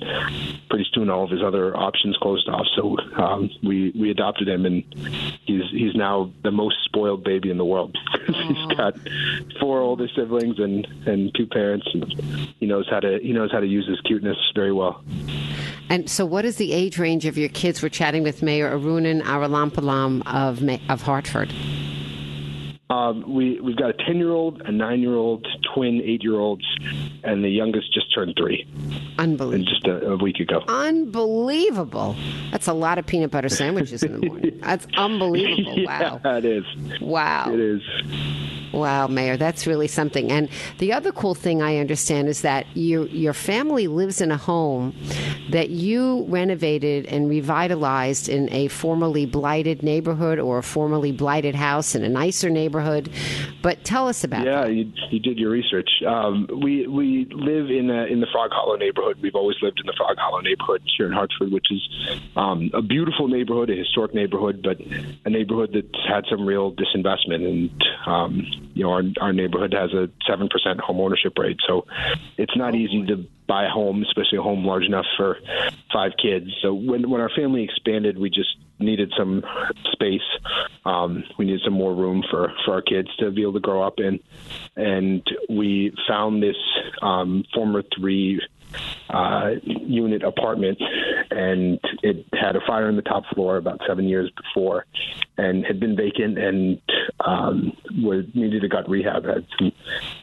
pretty 0.70 0.86
soon 0.94 1.10
all 1.10 1.24
of 1.24 1.30
his 1.30 1.42
other 1.42 1.76
options 1.76 2.16
closed 2.18 2.48
off. 2.48 2.66
So 2.76 2.96
um, 3.16 3.50
we 3.62 3.92
we 4.00 4.10
adopted 4.10 4.48
him, 4.48 4.64
and 4.70 5.08
he's 5.44 5.62
he's 5.70 5.94
now 5.94 6.30
the 6.42 6.50
most 6.50 6.76
spoiled 6.84 7.24
baby 7.24 7.50
in 7.50 7.58
the 7.58 7.64
world. 7.64 7.96
because 8.12 8.36
he's 8.48 8.76
got 8.76 8.96
four 9.60 9.80
older 9.80 10.08
siblings 10.14 10.58
and 10.58 10.86
and 11.06 11.34
two 11.34 11.46
parents, 11.46 11.86
and 11.92 12.12
he 12.58 12.66
knows 12.66 12.88
how 12.88 13.00
to 13.00 13.18
he 13.22 13.32
knows 13.32 13.50
how 13.52 13.60
to 13.60 13.66
use 13.66 13.86
his 13.88 14.00
cuteness 14.02 14.36
very 14.54 14.72
well. 14.72 15.02
And 15.88 16.08
so, 16.08 16.24
what 16.24 16.44
is 16.44 16.56
the 16.56 16.72
age 16.72 16.98
range 16.98 17.26
of 17.26 17.36
your 17.36 17.48
kids? 17.48 17.82
We're 17.82 17.88
chatting 17.88 18.22
with 18.22 18.42
Mayor 18.42 18.70
Arunan 18.70 19.22
Aralampalam 19.22 20.22
of 20.26 20.62
of 20.88 21.02
Hartford. 21.02 21.52
Um, 22.90 23.32
we 23.32 23.60
we've 23.60 23.76
got 23.76 23.90
a 23.90 24.04
ten 24.04 24.16
year 24.16 24.32
old, 24.32 24.62
a 24.62 24.72
nine 24.72 25.00
year 25.00 25.14
old, 25.14 25.46
twin 25.74 26.02
eight 26.04 26.24
year 26.24 26.34
olds, 26.34 26.64
and 27.22 27.44
the 27.44 27.48
youngest 27.48 27.94
just 27.94 28.12
turned 28.12 28.34
three. 28.36 28.66
Unbelievable! 29.16 29.70
Just 29.70 29.86
a, 29.86 30.10
a, 30.10 30.16
week 30.16 30.40
ago. 30.40 30.64
Unbelievable! 30.66 32.16
That's 32.50 32.66
a 32.66 32.72
lot 32.72 32.98
of 32.98 33.06
peanut 33.06 33.30
butter 33.30 33.48
sandwiches 33.48 34.02
in 34.02 34.20
the 34.20 34.26
morning. 34.26 34.58
That's 34.62 34.88
unbelievable! 34.96 35.78
yeah, 35.78 36.18
wow, 36.22 36.36
it 36.36 36.44
is. 36.44 36.64
Wow, 37.00 37.52
it 37.52 37.60
is. 37.60 37.82
Wow, 38.72 39.08
Mayor, 39.08 39.36
that's 39.36 39.66
really 39.66 39.88
something. 39.88 40.30
And 40.30 40.48
the 40.78 40.92
other 40.92 41.10
cool 41.10 41.34
thing 41.34 41.60
I 41.60 41.78
understand 41.78 42.28
is 42.28 42.42
that 42.42 42.66
your 42.74 43.06
your 43.08 43.32
family 43.32 43.88
lives 43.88 44.20
in 44.20 44.30
a 44.30 44.36
home 44.36 44.94
that 45.50 45.70
you 45.70 46.24
renovated 46.28 47.06
and 47.06 47.28
revitalized 47.28 48.28
in 48.28 48.48
a 48.52 48.68
formerly 48.68 49.26
blighted 49.26 49.82
neighborhood 49.82 50.38
or 50.38 50.58
a 50.58 50.62
formerly 50.62 51.10
blighted 51.10 51.56
house 51.56 51.96
in 51.96 52.04
a 52.04 52.08
nicer 52.08 52.48
neighborhood. 52.48 52.79
But 53.62 53.84
tell 53.84 54.08
us 54.08 54.24
about 54.24 54.42
it. 54.42 54.50
yeah, 54.50 54.62
that. 54.62 54.72
you, 54.72 54.92
you 55.10 55.20
did 55.20 55.38
your 55.38 55.50
research. 55.50 55.90
Um, 56.06 56.48
we 56.62 56.86
we 56.86 57.26
live 57.30 57.70
in 57.70 57.90
a, 57.90 58.04
in 58.04 58.20
the 58.20 58.26
Frog 58.32 58.50
Hollow 58.52 58.76
neighborhood. 58.76 59.18
We've 59.22 59.34
always 59.34 59.56
lived 59.62 59.80
in 59.80 59.86
the 59.86 59.94
Frog 59.96 60.16
Hollow 60.18 60.40
neighborhood 60.40 60.82
here 60.96 61.06
in 61.06 61.12
Hartford, 61.12 61.52
which 61.52 61.66
is 61.70 61.82
um, 62.36 62.70
a 62.74 62.82
beautiful 62.82 63.28
neighborhood, 63.28 63.70
a 63.70 63.76
historic 63.76 64.14
neighborhood, 64.14 64.62
but 64.62 64.78
a 65.24 65.30
neighborhood 65.30 65.70
that's 65.74 66.06
had 66.08 66.24
some 66.30 66.46
real 66.46 66.72
disinvestment 66.72 67.46
and. 67.46 67.84
Um, 68.06 68.70
you 68.74 68.84
know, 68.84 68.92
our, 68.92 69.02
our 69.20 69.32
neighborhood 69.32 69.74
has 69.74 69.92
a 69.92 70.08
7% 70.30 70.48
home 70.80 71.00
ownership 71.00 71.36
rate. 71.36 71.58
So 71.66 71.86
it's 72.38 72.56
not 72.56 72.74
easy 72.74 73.04
to 73.06 73.26
buy 73.46 73.66
a 73.66 73.68
home, 73.68 74.02
especially 74.02 74.38
a 74.38 74.42
home 74.42 74.64
large 74.64 74.84
enough 74.84 75.06
for 75.16 75.38
five 75.92 76.12
kids. 76.22 76.46
So 76.62 76.72
when, 76.72 77.10
when 77.10 77.20
our 77.20 77.30
family 77.36 77.64
expanded, 77.64 78.16
we 78.16 78.30
just 78.30 78.56
needed 78.80 79.12
some 79.16 79.42
space. 79.92 80.20
Um, 80.84 81.24
we 81.38 81.44
needed 81.44 81.62
some 81.64 81.74
more 81.74 81.94
room 81.94 82.22
for, 82.30 82.52
for 82.64 82.74
our 82.74 82.82
kids 82.82 83.08
to 83.18 83.30
be 83.30 83.42
able 83.42 83.54
to 83.54 83.60
grow 83.60 83.82
up 83.82 83.98
in. 83.98 84.20
And 84.76 85.22
we 85.48 85.92
found 86.08 86.42
this 86.42 86.56
um, 87.02 87.44
former 87.54 87.82
three 87.96 88.40
uh, 89.08 89.50
unit 89.64 90.22
apartment, 90.22 90.78
and 91.30 91.80
it 92.02 92.26
had 92.32 92.56
a 92.56 92.60
fire 92.66 92.88
in 92.88 92.96
the 92.96 93.02
top 93.02 93.24
floor 93.34 93.56
about 93.56 93.80
seven 93.86 94.06
years 94.06 94.30
before, 94.36 94.86
and 95.36 95.64
had 95.64 95.80
been 95.80 95.96
vacant 95.96 96.38
and 96.38 96.80
um, 97.24 97.72
was 98.02 98.24
needed 98.34 98.64
a 98.64 98.68
gut 98.68 98.88
rehab. 98.88 99.24
Had 99.24 99.46
some 99.58 99.72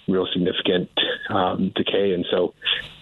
real 0.07 0.27
significant 0.31 0.89
um, 1.29 1.71
decay, 1.75 2.13
and 2.13 2.25
so 2.31 2.53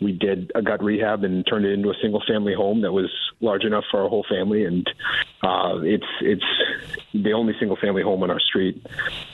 we 0.02 0.12
did 0.12 0.52
a 0.56 0.62
gut 0.62 0.84
rehab 0.84 1.24
and 1.24 1.46
turned 1.48 1.66
it 1.66 1.74
into 1.74 1.90
a 1.90 1.96
single 2.02 2.22
family 2.28 2.54
home 2.54 2.82
that 2.82 2.92
was 2.92 3.12
large 3.42 3.64
enough 3.64 3.84
for 3.92 4.02
our 4.04 4.10
whole 4.10 4.26
family. 4.30 4.66
And 4.66 4.88
uh, 5.44 5.80
it's 5.84 6.06
it's 6.22 6.44
the 7.14 7.34
only 7.34 7.54
single 7.60 7.78
family 7.78 8.02
home 8.02 8.24
on 8.24 8.32
our 8.32 8.40
street. 8.40 8.86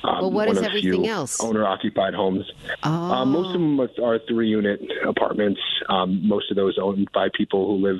Um, 0.03 0.21
well, 0.21 0.31
what 0.31 0.49
is 0.49 0.61
everything 0.61 1.07
else? 1.07 1.39
Owner 1.41 1.65
occupied 1.65 2.13
homes. 2.13 2.49
Oh. 2.83 2.89
Um, 2.89 3.31
most 3.31 3.47
of 3.47 3.53
them 3.53 3.79
are 3.79 4.19
three 4.27 4.49
unit 4.49 4.81
apartments. 5.07 5.61
Um, 5.89 6.00
most 6.05 6.51
of 6.51 6.57
those 6.57 6.77
owned 6.81 7.11
by 7.13 7.29
people 7.33 7.67
who 7.67 7.85
live 7.85 7.99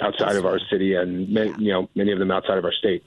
outside 0.00 0.36
of 0.36 0.44
our 0.46 0.58
city, 0.70 0.94
and 0.94 1.28
many, 1.28 1.50
you 1.58 1.72
know 1.72 1.88
many 1.94 2.12
of 2.12 2.18
them 2.18 2.30
outside 2.30 2.58
of 2.58 2.64
our 2.64 2.72
state. 2.72 3.04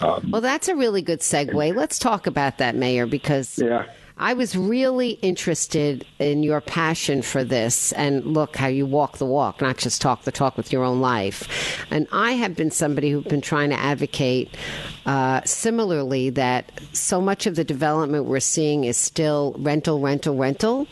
Um, 0.00 0.30
well, 0.30 0.40
that's 0.40 0.68
a 0.68 0.76
really 0.76 1.02
good 1.02 1.20
segue. 1.20 1.74
Let's 1.76 1.98
talk 1.98 2.26
about 2.26 2.58
that, 2.58 2.74
Mayor, 2.74 3.06
because 3.06 3.58
yeah. 3.58 3.86
I 4.18 4.34
was 4.34 4.56
really 4.56 5.10
interested 5.22 6.06
in 6.18 6.42
your 6.42 6.60
passion 6.60 7.22
for 7.22 7.42
this 7.42 7.92
and 7.92 8.24
look 8.24 8.56
how 8.56 8.68
you 8.68 8.86
walk 8.86 9.18
the 9.18 9.26
walk, 9.26 9.60
not 9.60 9.78
just 9.78 10.00
talk 10.00 10.22
the 10.22 10.32
talk 10.32 10.56
with 10.56 10.72
your 10.72 10.84
own 10.84 11.00
life. 11.00 11.84
And 11.90 12.06
I 12.12 12.32
have 12.32 12.54
been 12.54 12.70
somebody 12.70 13.10
who's 13.10 13.24
been 13.24 13.40
trying 13.40 13.70
to 13.70 13.78
advocate 13.78 14.56
uh, 15.06 15.40
similarly 15.44 16.30
that 16.30 16.70
so 16.92 17.20
much 17.20 17.46
of 17.46 17.56
the 17.56 17.64
development 17.64 18.26
we're 18.26 18.40
seeing 18.40 18.84
is 18.84 18.96
still 18.96 19.54
rental, 19.58 20.00
rental, 20.00 20.36
rental 20.36 20.86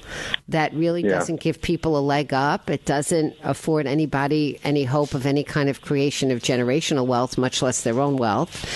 that 0.49 0.73
really 0.75 1.03
yeah. 1.03 1.11
doesn't 1.11 1.41
give 1.41 1.63
people 1.63 1.97
a 1.97 2.01
leg 2.01 2.33
up. 2.33 2.69
It 2.71 2.85
doesn't 2.85 3.37
afford 3.43 3.87
anybody 3.87 4.59
any 4.65 4.85
hope 4.85 5.15
of 5.15 5.27
any 5.27 5.45
kind 5.45 5.69
of 5.69 5.81
creation 5.81 6.31
of 6.31 6.41
generational 6.41 7.07
wealth, 7.07 7.39
much 7.39 7.63
less 7.63 7.83
their 7.83 8.01
own 8.01 8.17
wealth. 8.17 8.67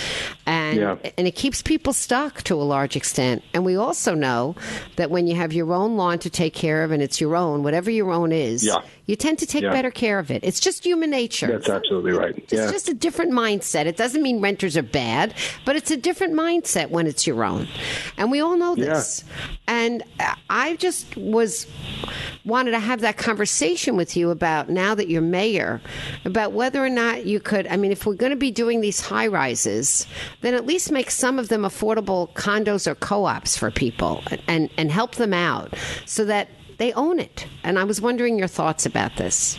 And, 0.47 0.79
yeah. 0.79 0.97
and 1.17 1.27
it 1.27 1.35
keeps 1.35 1.63
people 1.63 1.93
stuck 1.93 2.43
to 2.45 2.55
a 2.55 2.63
large 2.63 2.97
extent. 2.97 3.43
And 3.53 3.65
we 3.65 3.77
also 3.77 4.15
know 4.15 4.55
that 4.97 5.11
when 5.11 5.27
you 5.27 5.35
have 5.35 5.53
your 5.53 5.73
own 5.73 5.97
lawn 5.97 6.19
to 6.21 6.31
take 6.31 6.55
care 6.55 6.85
of 6.85 6.91
and 6.91 7.03
it's 7.03 7.21
your 7.21 7.35
own, 7.35 7.63
whatever 7.63 7.91
your 7.91 8.13
own 8.13 8.31
is, 8.31 8.65
yeah. 8.65 8.83
You 9.07 9.17
tend 9.17 9.39
to 9.39 9.47
take 9.47 9.63
yeah. 9.63 9.71
better 9.71 9.91
care 9.91 10.19
of 10.19 10.31
it. 10.31 10.43
It's 10.45 10.61
just 10.61 10.85
human 10.85 11.11
nature. 11.11 11.47
That's 11.47 11.69
absolutely 11.69 12.13
right. 12.13 12.37
It's 12.37 12.51
just 12.51 12.89
a 12.89 12.95
different 12.95 13.33
mindset. 13.33 13.87
It 13.87 13.97
doesn't 13.97 14.23
mean 14.23 14.41
renters 14.41 14.77
are 14.77 14.83
bad, 14.83 15.35
but 15.65 15.77
it's 15.77 15.91
a 15.91 15.97
different 15.97 16.35
mindset 16.35 16.91
when 16.91 17.07
it's 17.07 17.27
your 17.27 17.45
own. 17.45 17.69
And 18.17 18.31
we 18.31 18.41
all 18.41 18.57
know 18.57 18.75
this. 18.75 19.25
And 19.67 20.03
I 20.49 20.77
just 20.77 21.17
was 21.17 21.67
wanted 22.45 22.73
to 22.73 22.79
have 22.79 23.01
that 23.01 23.17
conversation 23.17 23.97
with 23.97 24.17
you 24.17 24.31
about 24.31 24.69
now 24.69 24.95
that 24.95 25.09
you're 25.09 25.23
mayor, 25.23 25.81
about 26.25 26.53
whether 26.53 26.85
or 26.85 26.91
not 26.91 27.27
you 27.27 27.41
could. 27.41 27.67
I 27.67 27.77
mean, 27.77 27.93
if 27.93 28.07
we're 28.07 28.15
going 28.15 28.31
to 28.31 28.37
be 28.37 28.51
doing 28.51 28.81
these 28.81 29.01
high 29.01 29.27
rises, 29.27 30.07
then 30.41 30.55
at 30.55 30.67
least 30.67 30.91
make 30.91 31.11
some 31.11 31.39
of 31.39 31.49
them 31.49 31.63
affordable 31.63 32.33
condos 32.35 32.87
or 32.87 32.95
co-ops 32.95 33.57
for 33.57 33.71
people, 33.71 34.23
and 34.47 34.71
and 34.77 34.91
help 34.91 35.15
them 35.17 35.33
out 35.33 35.75
so 36.05 36.25
that 36.25 36.49
they 36.79 36.93
own 36.93 37.19
it. 37.19 37.47
And 37.63 37.79
I 37.79 37.85
was 37.85 38.01
wondering 38.01 38.39
your 38.39 38.49
thoughts 38.49 38.87
about 38.87 39.17
this. 39.17 39.59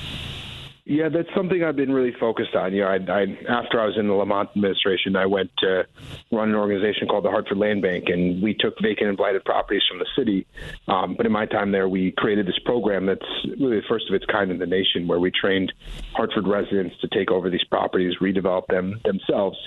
Yeah, 0.87 1.09
that's 1.09 1.27
something 1.35 1.63
I've 1.63 1.75
been 1.75 1.91
really 1.91 2.13
focused 2.19 2.53
on. 2.53 2.71
You 2.71 2.81
know, 2.81 2.89
I, 2.89 2.97
I 2.97 3.21
after 3.49 3.81
I 3.81 3.87
was 3.87 3.97
in 3.97 4.07
the 4.07 4.13
Lamont 4.13 4.51
administration, 4.55 5.15
I 5.15 5.25
went 5.25 5.49
to 5.57 5.87
run 6.31 6.49
an 6.49 6.55
organization 6.55 7.07
called 7.07 7.25
the 7.25 7.31
Hartford 7.31 7.57
Land 7.57 7.81
Bank, 7.81 8.03
and 8.07 8.39
we 8.39 8.53
took 8.53 8.75
vacant 8.79 9.09
and 9.09 9.17
blighted 9.17 9.43
properties 9.45 9.81
from 9.89 9.97
the 9.97 10.05
city. 10.15 10.45
Um, 10.87 11.15
but 11.17 11.25
in 11.25 11.31
my 11.31 11.47
time 11.47 11.71
there, 11.71 11.89
we 11.89 12.11
created 12.11 12.45
this 12.45 12.59
program 12.65 13.07
that's 13.07 13.25
really 13.59 13.77
the 13.77 13.87
first 13.89 14.07
of 14.09 14.13
its 14.13 14.25
kind 14.27 14.51
in 14.51 14.59
the 14.59 14.67
nation, 14.67 15.07
where 15.07 15.19
we 15.19 15.31
trained 15.31 15.73
Hartford 16.13 16.47
residents 16.47 16.95
to 17.01 17.07
take 17.07 17.31
over 17.31 17.49
these 17.49 17.63
properties, 17.63 18.13
redevelop 18.21 18.67
them 18.67 19.01
themselves, 19.05 19.57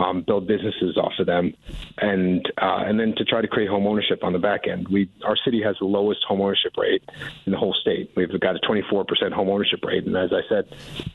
um, 0.00 0.24
build 0.26 0.48
businesses 0.48 0.96
off 0.96 1.12
of 1.20 1.26
them, 1.26 1.54
and 1.98 2.50
uh, 2.60 2.82
and 2.84 2.98
then 2.98 3.14
to 3.16 3.24
try 3.24 3.40
to 3.40 3.46
create 3.46 3.68
home 3.68 3.86
ownership 3.86 4.24
on 4.24 4.32
the 4.32 4.40
back 4.40 4.66
end. 4.66 4.88
We 4.88 5.08
our 5.24 5.36
city 5.44 5.62
has 5.62 5.76
the 5.78 5.86
lowest 5.86 6.24
home 6.26 6.40
ownership 6.40 6.72
rate 6.76 7.04
in 7.46 7.52
the 7.52 7.58
whole 7.58 7.76
state. 7.80 8.10
We've 8.16 8.40
got 8.40 8.56
a 8.56 8.60
24% 8.68 9.30
home 9.30 9.48
ownership 9.48 9.78
rate, 9.84 10.04
and 10.04 10.16
as 10.16 10.32
I 10.32 10.40
said 10.48 10.63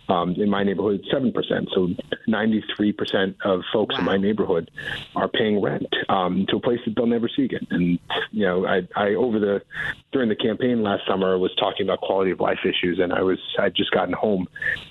um, 0.09 0.33
in 0.35 0.49
my 0.49 0.63
neighborhood, 0.63 1.05
seven 1.11 1.31
percent. 1.31 1.69
So 1.73 1.89
ninety-three 2.27 2.93
percent 2.93 3.37
of 3.43 3.61
folks 3.71 3.93
wow. 3.93 3.99
in 3.99 4.05
my 4.05 4.17
neighborhood 4.17 4.71
are 5.15 5.27
paying 5.27 5.61
rent 5.61 5.87
um, 6.09 6.45
to 6.49 6.57
a 6.57 6.59
place 6.59 6.79
that 6.85 6.95
they'll 6.95 7.05
never 7.05 7.29
see 7.29 7.45
again. 7.45 7.67
And 7.69 7.99
you 8.31 8.45
know, 8.45 8.65
I, 8.65 8.87
I 8.95 9.15
over 9.15 9.39
the 9.39 9.61
during 10.11 10.29
the 10.29 10.35
campaign 10.35 10.81
last 10.81 11.03
summer 11.07 11.37
was 11.37 11.53
talking 11.55 11.85
about 11.85 12.01
quality 12.01 12.31
of 12.31 12.39
life 12.39 12.59
issues, 12.63 12.99
and 12.99 13.13
I 13.13 13.21
was 13.21 13.39
I'd 13.59 13.75
just 13.75 13.91
gotten 13.91 14.13
home, 14.13 14.47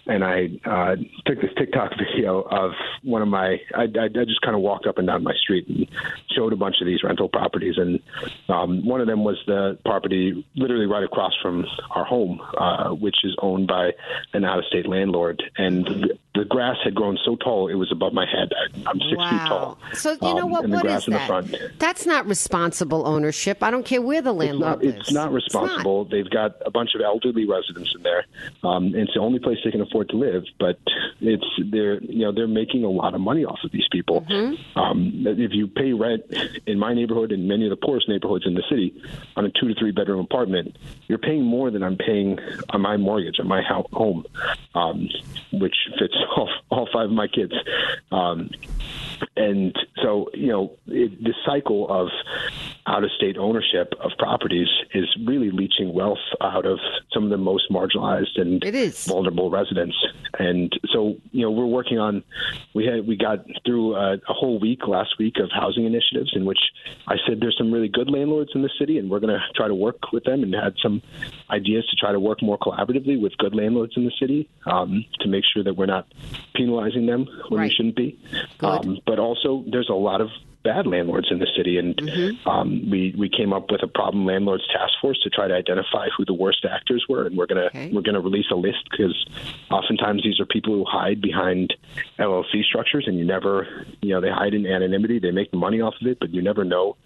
and 0.06 0.24
I 0.24 0.48
uh, 0.64 0.96
took 1.26 1.40
this 1.40 1.50
TikTok 1.56 1.92
video 2.14 2.40
of 2.42 2.72
one 3.02 3.22
of 3.22 3.28
my 3.28 3.60
I, 3.74 3.82
I, 3.82 4.04
I 4.04 4.24
just 4.24 4.40
kind 4.42 4.54
of 4.54 4.62
walked 4.62 4.86
up 4.86 4.98
and 4.98 5.06
down 5.06 5.24
my 5.24 5.34
street 5.34 5.68
and 5.68 5.88
showed 6.36 6.52
a 6.52 6.56
bunch 6.56 6.76
of 6.80 6.86
these 6.86 7.02
rental 7.02 7.28
properties, 7.28 7.74
and 7.76 8.00
um, 8.48 8.86
one 8.86 9.00
of 9.00 9.06
them 9.06 9.24
was 9.24 9.36
the 9.46 9.78
property 9.84 10.46
literally 10.54 10.86
right 10.86 11.02
across 11.02 11.32
from 11.42 11.66
our 11.90 12.04
home, 12.04 12.40
uh, 12.56 12.90
which 12.90 13.16
is 13.24 13.34
owned 13.42 13.66
by 13.66 13.90
an 14.32 14.44
out-of-state 14.48 14.88
landlord, 14.88 15.42
and 15.56 16.12
the 16.38 16.44
grass 16.44 16.76
had 16.84 16.94
grown 16.94 17.18
so 17.24 17.36
tall 17.36 17.68
it 17.68 17.74
was 17.74 17.90
above 17.90 18.12
my 18.12 18.24
head. 18.24 18.52
I, 18.86 18.90
am 18.90 19.00
six 19.00 19.16
wow. 19.16 19.30
feet 19.30 19.48
tall. 19.48 19.78
So 19.94 20.12
you 20.12 20.34
know 20.34 20.44
um, 20.44 20.50
what? 20.50 20.68
What 20.68 20.86
is 20.86 21.06
that? 21.06 21.72
That's 21.78 22.06
not 22.06 22.26
responsible 22.26 23.06
ownership. 23.06 23.62
I 23.62 23.70
don't 23.70 23.84
care 23.84 24.00
where 24.00 24.22
the 24.22 24.30
It's 24.30 24.38
landlord 24.38 24.60
not, 24.60 24.84
lives. 24.84 24.96
it's 24.98 25.12
not 25.12 25.32
responsible. 25.32 26.04
They've 26.04 26.30
got 26.30 26.56
a 26.64 26.70
bunch 26.70 26.94
of 26.94 27.00
elderly 27.00 27.44
residents 27.44 27.92
in 27.96 28.02
there. 28.02 28.24
Um, 28.62 28.94
it's 28.94 29.12
the 29.14 29.20
only 29.20 29.38
place 29.38 29.58
they 29.64 29.70
can 29.70 29.80
afford 29.80 30.08
to 30.10 30.16
live, 30.16 30.44
but 30.58 30.78
it's 31.20 31.44
they're 31.70 32.00
you 32.02 32.20
know 32.20 32.32
they're 32.32 32.46
making 32.46 32.84
a 32.84 32.90
lot 32.90 33.14
of 33.14 33.20
money 33.20 33.44
off 33.44 33.58
of 33.64 33.72
these 33.72 33.88
people. 33.90 34.22
Mm-hmm. 34.22 34.78
Um, 34.78 35.24
if 35.26 35.52
you 35.52 35.66
pay 35.66 35.92
rent 35.92 36.22
in 36.66 36.78
my 36.78 36.94
neighborhood 36.94 37.32
and 37.32 37.48
many 37.48 37.64
of 37.64 37.70
the 37.70 37.76
poorest 37.76 38.08
neighborhoods 38.08 38.46
in 38.46 38.54
the 38.54 38.62
city 38.70 38.94
on 39.36 39.44
a 39.44 39.50
two 39.50 39.68
to 39.68 39.74
three 39.74 39.90
bedroom 39.90 40.20
apartment, 40.20 40.76
you're 41.08 41.18
paying 41.18 41.42
more 41.42 41.70
than 41.70 41.82
I'm 41.82 41.96
paying 41.96 42.38
on 42.70 42.80
my 42.80 42.96
mortgage 42.96 43.40
on 43.40 43.48
my 43.48 43.62
ho- 43.62 43.88
home, 43.92 44.24
um, 44.74 45.08
which 45.52 45.74
fits 45.98 46.14
all, 46.36 46.50
all 46.70 46.88
five 46.92 47.06
of 47.06 47.12
my 47.12 47.28
kids. 47.28 47.52
Um, 48.12 48.50
and 49.36 49.76
so 50.02 50.30
you 50.34 50.48
know 50.48 50.72
it, 50.86 51.22
the 51.22 51.34
cycle 51.44 51.86
of 51.90 52.08
out 52.86 53.04
of 53.04 53.10
state 53.16 53.36
ownership 53.36 53.92
of 54.00 54.12
properties 54.18 54.68
is 54.94 55.04
really 55.26 55.50
leaching 55.50 55.92
wealth 55.92 56.18
out 56.40 56.64
of 56.66 56.78
some 57.12 57.24
of 57.24 57.30
the 57.30 57.36
most 57.36 57.64
marginalized 57.70 58.36
and 58.40 58.62
It 58.64 58.74
is. 58.74 59.06
vulnerable 59.06 59.50
residents 59.50 59.96
and 60.38 60.72
so 60.92 61.16
you 61.32 61.42
know 61.42 61.50
we're 61.50 61.66
working 61.66 61.98
on 61.98 62.22
we 62.74 62.86
had 62.86 63.06
we 63.06 63.16
got 63.16 63.44
through 63.66 63.96
a, 63.96 64.14
a 64.14 64.32
whole 64.32 64.58
week 64.60 64.86
last 64.86 65.18
week 65.18 65.34
of 65.38 65.50
housing 65.52 65.84
initiatives 65.84 66.32
in 66.34 66.44
which 66.44 66.60
I 67.06 67.16
said 67.26 67.40
there's 67.40 67.56
some 67.58 67.72
really 67.72 67.88
good 67.88 68.10
landlords 68.10 68.50
in 68.54 68.62
the 68.62 68.70
city 68.78 68.98
and 68.98 69.10
we're 69.10 69.20
going 69.20 69.34
to 69.34 69.40
try 69.54 69.68
to 69.68 69.74
work 69.74 70.12
with 70.12 70.24
them 70.24 70.42
and 70.42 70.54
had 70.54 70.74
some 70.82 71.02
ideas 71.50 71.86
to 71.90 71.96
try 71.96 72.12
to 72.12 72.20
work 72.20 72.42
more 72.42 72.58
collaboratively 72.58 73.20
with 73.20 73.36
good 73.38 73.54
landlords 73.54 73.94
in 73.96 74.04
the 74.04 74.12
city 74.20 74.48
um, 74.66 75.04
to 75.20 75.28
make 75.28 75.44
sure 75.52 75.64
that 75.64 75.74
we're 75.74 75.86
not 75.86 76.06
penalizing 76.54 77.06
them 77.06 77.26
when 77.48 77.60
Right. 77.60 77.68
we 77.68 77.74
shouldn't 77.74 77.96
be 77.96 78.18
um, 78.60 78.98
but 79.06 79.18
also 79.18 79.64
there's 79.66 79.88
a 79.88 79.94
lot 79.94 80.20
of 80.20 80.30
bad 80.68 80.86
landlords 80.86 81.28
in 81.30 81.38
the 81.38 81.48
city, 81.56 81.78
and 81.78 81.96
Mm-hmm. 81.96 82.48
um, 82.48 82.68
we 82.92 83.14
we 83.22 83.28
came 83.38 83.52
up 83.52 83.70
with 83.72 83.82
a 83.82 83.86
problem 84.00 84.24
landlords 84.26 84.64
task 84.76 84.92
force 85.00 85.18
to 85.24 85.30
try 85.30 85.46
to 85.48 85.54
identify 85.54 86.06
who 86.16 86.24
the 86.24 86.34
worst 86.44 86.64
actors 86.76 87.02
were, 87.08 87.22
and 87.26 87.36
we're 87.38 87.46
gonna 87.52 87.66
Okay. 87.74 87.90
we're 87.92 88.02
gonna 88.08 88.20
release 88.20 88.46
a 88.50 88.54
list 88.68 88.82
because 88.90 89.16
oftentimes 89.70 90.22
these 90.22 90.38
are 90.40 90.46
people 90.46 90.72
who 90.74 90.84
hide 90.84 91.20
behind 91.20 91.74
LLC 92.18 92.62
structures, 92.70 93.04
and 93.08 93.18
you 93.18 93.24
never 93.24 93.66
you 94.02 94.10
know 94.12 94.20
they 94.20 94.30
hide 94.30 94.54
in 94.54 94.66
anonymity, 94.66 95.18
they 95.18 95.30
make 95.30 95.52
money 95.54 95.80
off 95.80 95.94
of 96.00 96.06
it, 96.06 96.18
but 96.20 96.30
you 96.34 96.42
never 96.42 96.64
know 96.64 96.96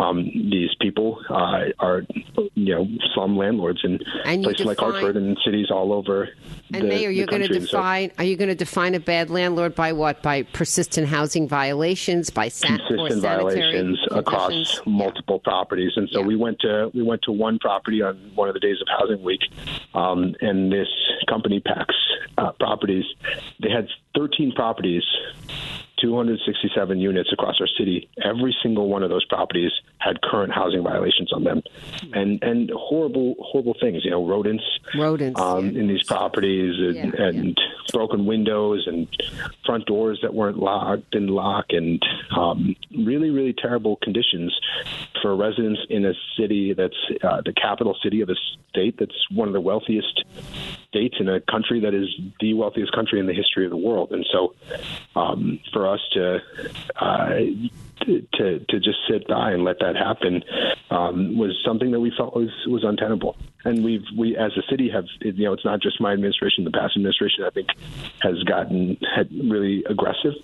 um, 0.00 0.24
these 0.56 0.70
people 0.80 1.08
uh, 1.30 1.64
are 1.78 2.02
you 2.54 2.74
know 2.74 2.86
slum 3.14 3.36
landlords 3.36 3.80
in 3.84 3.98
And 4.24 4.44
places 4.44 4.66
like 4.66 4.78
Hartford 4.78 5.16
and 5.16 5.36
cities 5.44 5.70
all 5.70 5.92
over. 5.92 6.28
And 6.72 6.84
the, 6.84 6.88
Mayor, 6.88 7.10
you're 7.10 7.26
going 7.26 7.42
to 7.42 7.48
country. 7.48 7.66
So- 7.66 7.76
define. 7.78 8.10
Are 8.18 8.24
you 8.24 8.36
going 8.36 8.48
to 8.48 8.54
define 8.54 8.94
a 8.94 9.00
bad 9.00 9.30
landlord 9.30 9.74
by 9.74 9.92
what? 9.92 10.22
By 10.22 10.42
persistent 10.42 11.08
housing 11.08 11.48
violations, 11.48 12.30
by 12.30 12.48
san- 12.48 12.80
or 13.10 13.20
consistent 13.20 13.22
sanitary 13.22 13.72
violations 13.72 13.98
across 14.10 14.48
conditions? 14.50 14.80
multiple 14.86 15.38
properties. 15.40 15.92
And 15.96 16.08
so 16.10 16.20
Yeah. 16.20 16.26
we 16.26 16.36
went 16.36 16.58
to 16.60 16.90
we 16.94 17.02
went 17.02 17.22
to 17.22 17.32
one 17.32 17.58
property 17.58 18.02
on 18.02 18.16
one 18.34 18.48
of 18.48 18.54
the 18.54 18.60
days 18.60 18.76
of 18.80 18.88
housing 18.98 19.22
week, 19.22 19.40
um, 19.94 20.34
and 20.40 20.72
this 20.72 20.88
company 21.28 21.60
packs 21.60 21.94
uh, 22.38 22.52
properties. 22.52 23.04
They 23.60 23.70
had 23.70 23.88
13 24.16 24.52
properties. 24.52 25.02
267 26.00 26.98
units 26.98 27.32
across 27.32 27.56
our 27.60 27.66
city. 27.78 28.08
Every 28.22 28.54
single 28.62 28.88
one 28.88 29.02
of 29.02 29.10
those 29.10 29.24
properties 29.26 29.70
had 29.98 30.20
current 30.22 30.52
housing 30.52 30.82
violations 30.82 31.32
on 31.32 31.44
them, 31.44 31.62
and 32.12 32.42
and 32.42 32.70
horrible 32.70 33.34
horrible 33.40 33.74
things. 33.80 34.04
You 34.04 34.10
know, 34.10 34.26
rodents, 34.26 34.64
Rodents, 34.94 35.40
um, 35.40 35.70
yeah. 35.70 35.80
in 35.80 35.88
these 35.88 36.04
properties, 36.04 36.74
and, 36.78 37.14
Yeah, 37.14 37.26
and 37.26 37.60
broken 37.92 38.26
windows, 38.26 38.86
and 38.86 39.08
front 39.66 39.86
doors 39.86 40.18
that 40.22 40.34
weren't 40.34 40.58
locked 40.58 41.14
and 41.14 41.30
lock, 41.30 41.66
and 41.70 42.02
um, 42.36 42.76
really 42.96 43.30
really 43.30 43.54
terrible 43.56 43.96
conditions 44.02 44.56
for 45.22 45.36
residents 45.36 45.80
in 45.90 46.04
a 46.04 46.12
city 46.38 46.74
that's 46.74 46.96
uh, 47.22 47.40
the 47.44 47.52
capital 47.52 47.96
city 48.02 48.20
of 48.20 48.28
a 48.28 48.36
state 48.70 48.96
that's 48.98 49.26
one 49.30 49.48
of 49.48 49.54
the 49.54 49.60
wealthiest 49.60 50.24
states 50.90 51.16
in 51.20 51.28
a 51.28 51.40
country 51.40 51.80
that 51.80 51.94
is 51.94 52.08
the 52.40 52.54
wealthiest 52.54 52.92
country 52.92 53.20
in 53.20 53.26
the 53.26 53.34
history 53.34 53.64
of 53.64 53.70
the 53.70 53.76
world. 53.76 54.10
And 54.12 54.26
so, 54.32 54.54
um, 55.14 55.60
for 55.72 55.88
us 55.88 56.00
to 56.12 56.38
uh, 56.96 57.28
to 58.04 58.58
to 58.68 58.80
just 58.80 58.98
sit 59.08 59.26
by 59.28 59.52
and 59.52 59.64
let 59.64 59.80
that 59.80 59.96
happen 59.96 60.42
um, 60.90 61.36
was 61.36 61.58
something 61.64 61.90
that 61.90 62.00
we 62.00 62.12
felt 62.16 62.34
was 62.34 62.50
was 62.66 62.84
untenable. 62.84 63.36
And 63.64 63.84
we've 63.84 64.04
we 64.16 64.36
as 64.36 64.52
a 64.56 64.62
city 64.70 64.88
have 64.90 65.04
you 65.20 65.44
know 65.44 65.52
it's 65.52 65.64
not 65.64 65.80
just 65.80 66.00
my 66.00 66.12
administration, 66.12 66.64
the 66.64 66.70
past 66.70 66.96
administration 66.96 67.44
I 67.44 67.50
think 67.50 67.68
has 68.20 68.42
gotten 68.44 68.96
had 69.14 69.30
really 69.32 69.84
aggressive 69.84 70.34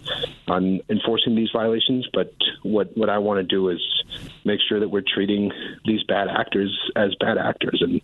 on 0.49 0.81
enforcing 0.89 1.35
these 1.35 1.51
violations. 1.53 2.09
But 2.13 2.35
what 2.63 2.97
what 2.97 3.09
I 3.09 3.19
want 3.19 3.39
to 3.39 3.45
do 3.45 3.69
is 3.69 3.81
make 4.45 4.61
sure 4.69 4.81
that 4.81 4.89
we're 4.89 5.03
treating 5.03 5.53
these 5.85 6.03
bad 6.05 6.29
actors 6.29 6.77
as 6.97 7.15
bad 7.21 7.39
actors 7.39 7.81
and 7.81 8.01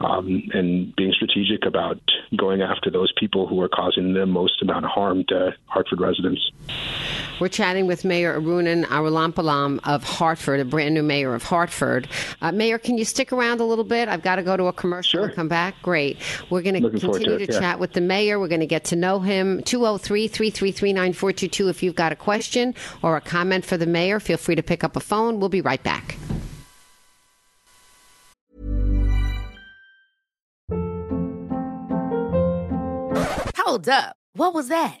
um, 0.00 0.42
and 0.52 0.94
being 0.96 1.12
strategic 1.12 1.64
about 1.66 2.00
going 2.36 2.62
after 2.62 2.90
those 2.90 3.12
people 3.18 3.46
who 3.46 3.60
are 3.60 3.68
causing 3.68 4.14
the 4.14 4.26
most 4.26 4.60
amount 4.62 4.84
of 4.84 4.90
harm 4.90 5.24
to 5.28 5.54
Hartford 5.66 6.00
residents. 6.00 6.50
We're 7.38 7.48
chatting 7.48 7.86
with 7.86 8.04
Mayor 8.04 8.40
Arunan 8.40 8.84
Arulampalam 8.86 9.80
of 9.84 10.02
Hartford, 10.04 10.60
a 10.60 10.64
brand 10.64 10.94
new 10.94 11.02
mayor 11.02 11.34
of 11.34 11.42
Hartford. 11.42 12.08
Uh, 12.40 12.50
mayor, 12.50 12.78
can 12.78 12.96
you 12.96 13.04
stick 13.04 13.30
around 13.32 13.60
a 13.60 13.64
little 13.64 13.84
bit? 13.84 14.08
I've 14.08 14.22
got 14.22 14.36
to 14.36 14.42
go 14.46 14.56
to 14.56 14.64
a 14.64 14.72
commercial 14.72 15.18
Sure. 15.18 15.26
and 15.26 15.34
come 15.34 15.48
back. 15.48 15.74
Great. 15.82 16.18
We're 16.50 16.62
going 16.62 16.80
to 16.82 16.88
continue 16.90 17.18
to 17.18 17.38
to, 17.38 17.42
it, 17.44 17.52
yeah. 17.52 17.60
chat 17.60 17.78
with 17.78 17.92
the 17.92 18.00
mayor. 18.00 18.38
We're 18.40 18.48
going 18.48 18.60
to 18.60 18.66
get 18.66 18.84
to 18.86 18.96
know 18.96 19.20
him. 19.20 19.62
203 19.62 20.28
333 20.28 20.92
9422. 20.92 21.68
If 21.68 21.82
you've 21.82 21.94
got 21.94 22.12
a 22.12 22.16
question 22.16 22.74
or 23.02 23.16
a 23.16 23.20
comment 23.20 23.64
for 23.64 23.76
the 23.76 23.86
mayor, 23.86 24.20
feel 24.20 24.38
free 24.38 24.54
to 24.54 24.62
pick 24.62 24.82
up 24.82 24.96
a 24.96 25.00
phone. 25.00 25.38
We'll 25.40 25.48
be 25.50 25.60
right 25.60 25.82
back. 25.82 26.16
Hold 33.58 33.88
up. 33.88 34.16
What 34.34 34.54
was 34.54 34.68
that? 34.68 35.00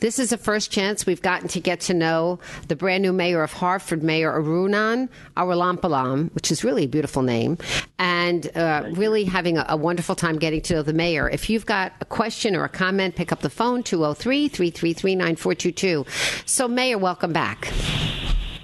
This 0.00 0.18
is 0.18 0.30
the 0.30 0.38
first 0.38 0.70
chance 0.70 1.04
we've 1.04 1.20
gotten 1.20 1.46
to 1.48 1.60
get 1.60 1.80
to 1.82 1.94
know 1.94 2.38
the 2.68 2.76
brand 2.76 3.02
new 3.02 3.12
mayor 3.12 3.42
of 3.42 3.52
Hartford, 3.52 4.02
Mayor 4.02 4.32
Arunan 4.32 5.10
Arulampalam, 5.36 6.34
which 6.34 6.50
is 6.50 6.64
really 6.64 6.84
a 6.84 6.88
beautiful 6.88 7.22
name, 7.22 7.58
and 7.98 8.50
uh, 8.56 8.84
really 8.92 9.24
having 9.24 9.58
a, 9.58 9.66
a 9.68 9.76
wonderful 9.76 10.14
time 10.14 10.38
getting 10.38 10.62
to 10.62 10.74
know 10.74 10.82
the 10.82 10.94
mayor. 10.94 11.28
If 11.28 11.50
you've 11.50 11.66
got 11.66 11.92
a 12.00 12.06
question 12.06 12.56
or 12.56 12.64
a 12.64 12.68
comment, 12.68 13.14
pick 13.14 13.30
up 13.30 13.40
the 13.40 13.50
phone 13.50 13.82
203 13.82 14.48
333 14.48 15.14
9422. 15.14 16.06
So, 16.46 16.66
Mayor, 16.66 16.96
welcome 16.96 17.34
back. 17.34 17.70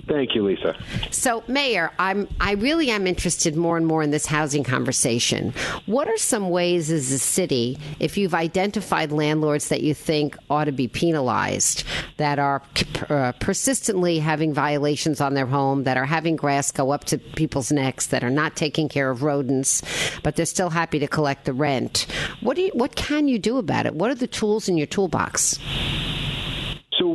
Thank 0.09 0.37
you, 0.37 0.45
Lisa. 0.45 0.77
So, 1.11 1.43
Mayor, 1.49 1.91
I'm 1.99 2.29
I 2.41 2.53
really 2.53 2.91
am 2.91 3.09
interested 3.09 3.57
more 3.57 3.77
and 3.77 3.85
more 3.85 4.05
in 4.05 4.13
this 4.13 4.27
housing 4.27 4.63
conversation. 4.63 5.53
What 5.87 6.07
are 6.07 6.17
some 6.17 6.49
ways 6.49 6.93
as 6.93 7.11
a 7.11 7.19
city, 7.19 7.77
if 7.99 8.17
you've 8.17 8.35
identified 8.35 9.11
landlords 9.11 9.69
that 9.69 9.83
you 9.83 9.95
think 9.95 10.37
ought 10.49 10.67
to 10.67 10.73
be 10.73 10.87
penalized, 10.87 11.83
that 12.19 12.39
are 12.39 12.63
uh, 13.09 13.33
persistently 13.41 14.21
having 14.21 14.55
violations 14.55 15.21
on 15.21 15.35
their 15.35 15.47
home, 15.47 15.83
that 15.85 15.97
are 15.97 16.07
having 16.07 16.37
grass 16.37 16.71
go 16.71 16.93
up 16.93 17.05
to 17.05 17.19
people's 17.19 17.73
necks, 17.73 18.07
that 18.07 18.23
are 18.23 18.31
not 18.31 18.55
taking 18.55 18.89
care 18.89 19.11
of 19.11 19.25
rodents, 19.25 19.83
but 20.23 20.37
they're 20.37 20.47
still 20.47 20.71
happy 20.71 21.01
to 21.01 21.09
collect 21.09 21.47
the 21.47 21.53
rent? 21.53 22.07
What 22.43 22.55
do 22.55 22.63
you, 22.63 22.71
what 22.75 22.95
can 22.95 23.27
you 23.27 23.41
do 23.41 23.59
about 23.59 23.87
it? 23.87 23.95
What 23.95 24.11
are 24.11 24.15
the 24.15 24.29
tools 24.29 24.69
in 24.69 24.77
your 24.77 24.87
toolbox? 24.87 25.59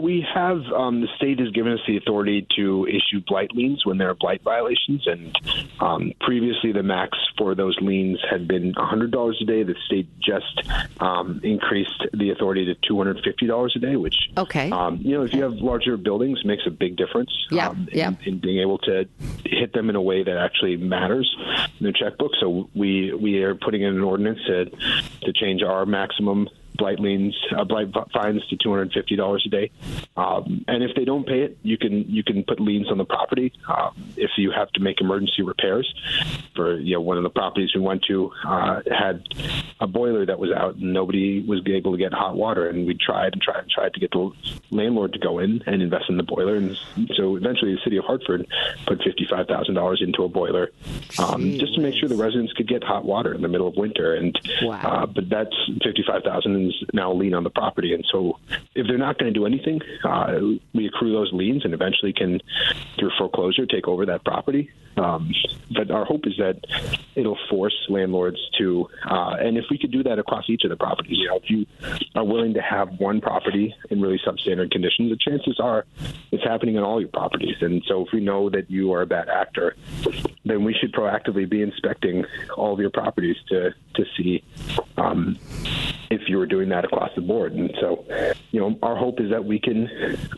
We 0.02 0.26
have 0.34 0.58
um, 0.76 1.02
the 1.02 1.08
state 1.16 1.40
has 1.40 1.50
given 1.52 1.74
us 1.74 1.80
the 1.88 1.98
authority 1.98 2.48
to 2.56 2.88
issue 2.88 3.22
blight 3.28 3.52
liens 3.54 3.86
when 3.86 3.98
there 3.98 4.10
are 4.10 4.16
blight 4.16 4.42
violations, 4.44 5.06
and 5.06 5.36
um, 5.80 6.12
previously 6.22 6.72
the 6.72 6.84
max 6.84 7.18
for 7.38 7.56
those 7.56 7.78
liens 7.82 8.20
had 8.30 8.48
been 8.48 8.74
$100 8.74 9.42
a 9.42 9.46
day. 9.46 9.64
The 9.64 9.76
state 9.86 10.08
just 10.20 10.70
um, 11.00 11.40
increased 11.44 12.06
the 12.14 12.32
authority 12.32 12.66
to 12.66 12.94
$250 12.94 13.76
a 13.76 13.80
day, 13.80 13.96
which 13.96 14.16
okay, 14.38 14.72
um, 14.72 14.98
you 15.02 15.18
know, 15.18 15.24
if 15.24 15.34
you 15.34 15.44
have 15.44 15.54
larger 15.54 15.98
buildings, 15.98 16.44
makes 16.44 16.64
a 16.66 16.72
big 16.72 16.98
difference. 16.98 17.32
Yeah, 17.52 17.70
um, 17.70 17.88
yeah. 17.92 18.10
In, 18.10 18.18
in 18.26 18.40
being 18.40 18.60
able 18.60 18.80
to 18.80 19.08
hit 19.46 19.74
them 19.74 19.90
in 19.90 19.96
a 19.96 20.02
way 20.02 20.24
that 20.24 20.38
actually 20.38 20.78
matters 20.78 21.34
in 21.80 21.86
the 21.86 21.94
checkbook. 21.94 22.32
So 22.40 22.70
we 22.74 23.14
we 23.14 23.44
are 23.44 23.56
putting 23.56 23.84
in 23.84 23.96
an 23.96 24.02
ordinance 24.02 24.40
to 24.48 24.66
to 24.66 25.34
change 25.34 25.62
our 25.62 25.86
maximum 25.86 26.48
blight 26.76 27.00
liens, 27.00 27.38
uh, 27.56 27.64
blight 27.64 27.88
fines 28.14 28.46
to 28.48 28.58
two 28.58 28.70
hundred 28.70 28.92
fifty 28.94 29.16
dollars 29.16 29.44
a 29.46 29.50
day. 29.50 29.72
Um, 30.16 30.66
and 30.68 30.84
if 30.84 30.96
they 30.96 31.06
don't 31.06 31.26
pay 31.26 31.42
it, 31.42 31.58
you 31.64 31.78
can 31.78 32.10
you 32.10 32.24
can 32.24 32.44
put 32.44 32.60
liens 32.60 32.90
on 32.90 32.98
the 32.98 33.06
property. 33.06 33.54
Um, 33.68 33.94
if 34.18 34.32
you 34.38 34.52
have 34.52 34.70
to 34.72 34.80
make 34.80 35.02
emergency 35.02 35.42
repairs, 35.42 35.94
for 36.56 36.78
you 36.78 36.96
know 36.96 37.02
one 37.02 37.18
of 37.18 37.24
the 37.24 37.30
properties 37.30 37.72
we 37.74 37.82
went 37.82 38.04
to 38.04 38.32
uh, 38.46 38.82
had 38.92 39.24
a 39.80 39.88
boiler 39.88 40.26
that 40.26 40.40
was 40.40 40.52
out 40.52 40.76
and 40.76 40.94
nobody 40.94 41.42
was 41.42 41.62
able 41.68 41.92
to 41.92 41.98
get 41.98 42.14
hot 42.14 42.36
water, 42.36 42.70
and 42.70 42.86
we 42.86 42.96
tried 42.96 43.34
and 43.34 43.42
tried 43.42 43.62
and 43.62 43.70
tried 43.70 43.94
to 43.94 44.00
get 44.00 44.12
the 44.12 44.32
landlord 44.70 45.14
to 45.14 45.20
go 45.20 45.40
in 45.40 45.62
and 45.66 45.82
invest 45.82 46.06
in 46.10 46.18
the 46.18 46.24
boiler, 46.24 46.56
and 46.56 46.78
so 47.16 47.36
eventually 47.36 47.74
the 47.74 47.82
city 47.84 47.98
of 47.98 48.06
Hartford 48.06 48.48
put 48.86 49.02
fifty 49.04 49.26
five 49.30 49.48
thousand 49.48 49.76
dollars 49.76 50.02
into 50.06 50.24
a 50.24 50.30
boiler 50.30 50.72
um, 51.20 51.58
just 51.58 51.76
to 51.76 51.82
make 51.82 51.96
sure 51.96 52.10
the 52.10 52.16
residents 52.16 52.54
could 52.54 52.68
get 52.68 52.84
hot 52.84 53.06
water 53.06 53.34
in 53.34 53.42
the 53.42 53.48
middle 53.48 53.68
of 53.68 53.76
winter. 53.76 54.16
And 54.16 54.38
wow. 54.62 54.80
uh, 54.82 55.06
but 55.06 55.30
that's 55.30 55.56
fifty 55.84 56.04
five 56.06 56.24
thousand 56.24 56.56
is 56.68 56.84
now 56.94 57.12
lien 57.14 57.34
on 57.34 57.44
the 57.44 57.50
property, 57.50 57.94
and 57.94 58.06
so 58.12 58.40
if 58.76 58.88
they're 58.88 58.98
not 58.98 59.18
going 59.18 59.34
to 59.34 59.40
do 59.40 59.46
anything, 59.46 59.82
uh, 60.04 60.40
we 60.74 60.88
accrue 60.88 61.12
those 61.12 61.32
liens 61.34 61.66
and 61.66 61.74
eventually 61.74 62.14
can, 62.14 62.42
through 62.98 63.12
foreclosure, 63.18 63.66
take 63.66 63.88
over 63.88 64.06
that 64.06 64.24
property. 64.24 64.70
Um, 64.98 65.32
but 65.74 65.90
our 65.90 66.06
hope 66.06 66.28
is 66.28 66.34
that 66.38 66.60
it'll 67.16 67.38
force 67.50 67.76
landlords 67.90 68.38
to, 68.58 68.88
uh, 69.10 69.36
and 69.40 69.58
if 69.58 69.66
we 69.70 69.78
could 69.78 69.92
do 69.92 70.04
that 70.04 70.20
across 70.20 70.50
each 70.50 70.64
of 70.64 70.70
the 70.70 70.76
properties, 70.76 71.18
you 71.18 71.28
know, 71.28 71.38
if 71.38 71.50
you 71.50 71.66
are 72.16 72.26
willing 72.26 72.54
to 72.54 72.62
have 72.62 73.00
one 73.00 73.22
property 73.22 73.74
in 73.90 74.02
really 74.02 74.20
substandard 74.26 74.72
conditions, 74.72 75.10
the 75.10 75.18
chances 75.18 75.60
are 75.60 75.86
it's 76.32 76.44
happening 76.44 76.78
on 76.78 76.84
all 76.84 77.00
your 77.00 77.10
properties. 77.10 77.56
And 77.62 77.84
so 77.88 78.06
if 78.06 78.10
we 78.14 78.20
know 78.20 78.50
that 78.50 78.70
you 78.70 78.92
are 78.94 79.02
a 79.02 79.08
bad 79.08 79.30
actor, 79.30 79.76
then 80.46 80.64
we 80.64 80.74
should 80.74 80.92
proactively 80.92 81.50
be 81.50 81.62
inspecting 81.62 82.26
all 82.58 82.74
of 82.74 82.80
your 82.80 82.90
properties 82.90 83.38
to 83.50 83.74
to 83.96 84.06
see 84.18 84.44
um, 84.98 85.38
if 86.10 86.28
you 86.28 86.38
were 86.38 86.46
doing 86.46 86.70
that 86.70 86.86
across 86.86 87.12
the 87.16 87.22
board. 87.22 87.54
And 87.54 87.74
so, 87.80 88.06
you 88.52 88.60
know, 88.60 88.78
our 88.84 88.96
hope 88.96 89.20
is 89.20 89.30
that 89.32 89.44
we 89.44 89.60
can 89.60 89.90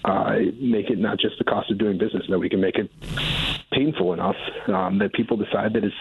uh, 0.05 0.35
make 0.59 0.89
it 0.89 0.99
not 0.99 1.19
just 1.19 1.37
the 1.37 1.43
cost 1.43 1.71
of 1.71 1.77
doing 1.77 1.97
business, 1.97 2.23
that 2.29 2.39
we 2.39 2.49
can 2.49 2.61
make 2.61 2.77
it 2.77 2.89
painful 3.71 4.13
enough 4.13 4.35
um, 4.67 4.99
that 4.99 5.13
people 5.13 5.37
decide 5.37 5.73
that 5.73 5.83
it's 5.83 5.95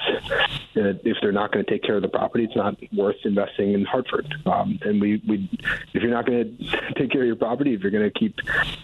that 0.75 1.01
if 1.05 1.17
they're 1.21 1.33
not 1.33 1.53
going 1.53 1.65
to 1.65 1.71
take 1.71 1.83
care 1.83 1.97
of 1.97 2.03
the 2.03 2.09
property, 2.09 2.45
it's 2.45 2.57
not 2.57 2.77
worth 2.95 3.17
investing 3.25 3.75
in 3.75 3.85
Hartford. 3.85 4.35
Um, 4.47 4.79
and 4.83 5.01
we, 5.01 5.23
we, 5.29 5.49
if 5.93 6.03
you're 6.03 6.11
not 6.11 6.27
going 6.27 6.57
to 6.57 6.95
take 6.95 7.11
care 7.11 7.21
of 7.21 7.27
your 7.27 7.37
property, 7.37 7.75
if 7.75 7.83
you're 7.83 7.91
going 7.91 8.11
to 8.11 8.19
keep 8.19 8.37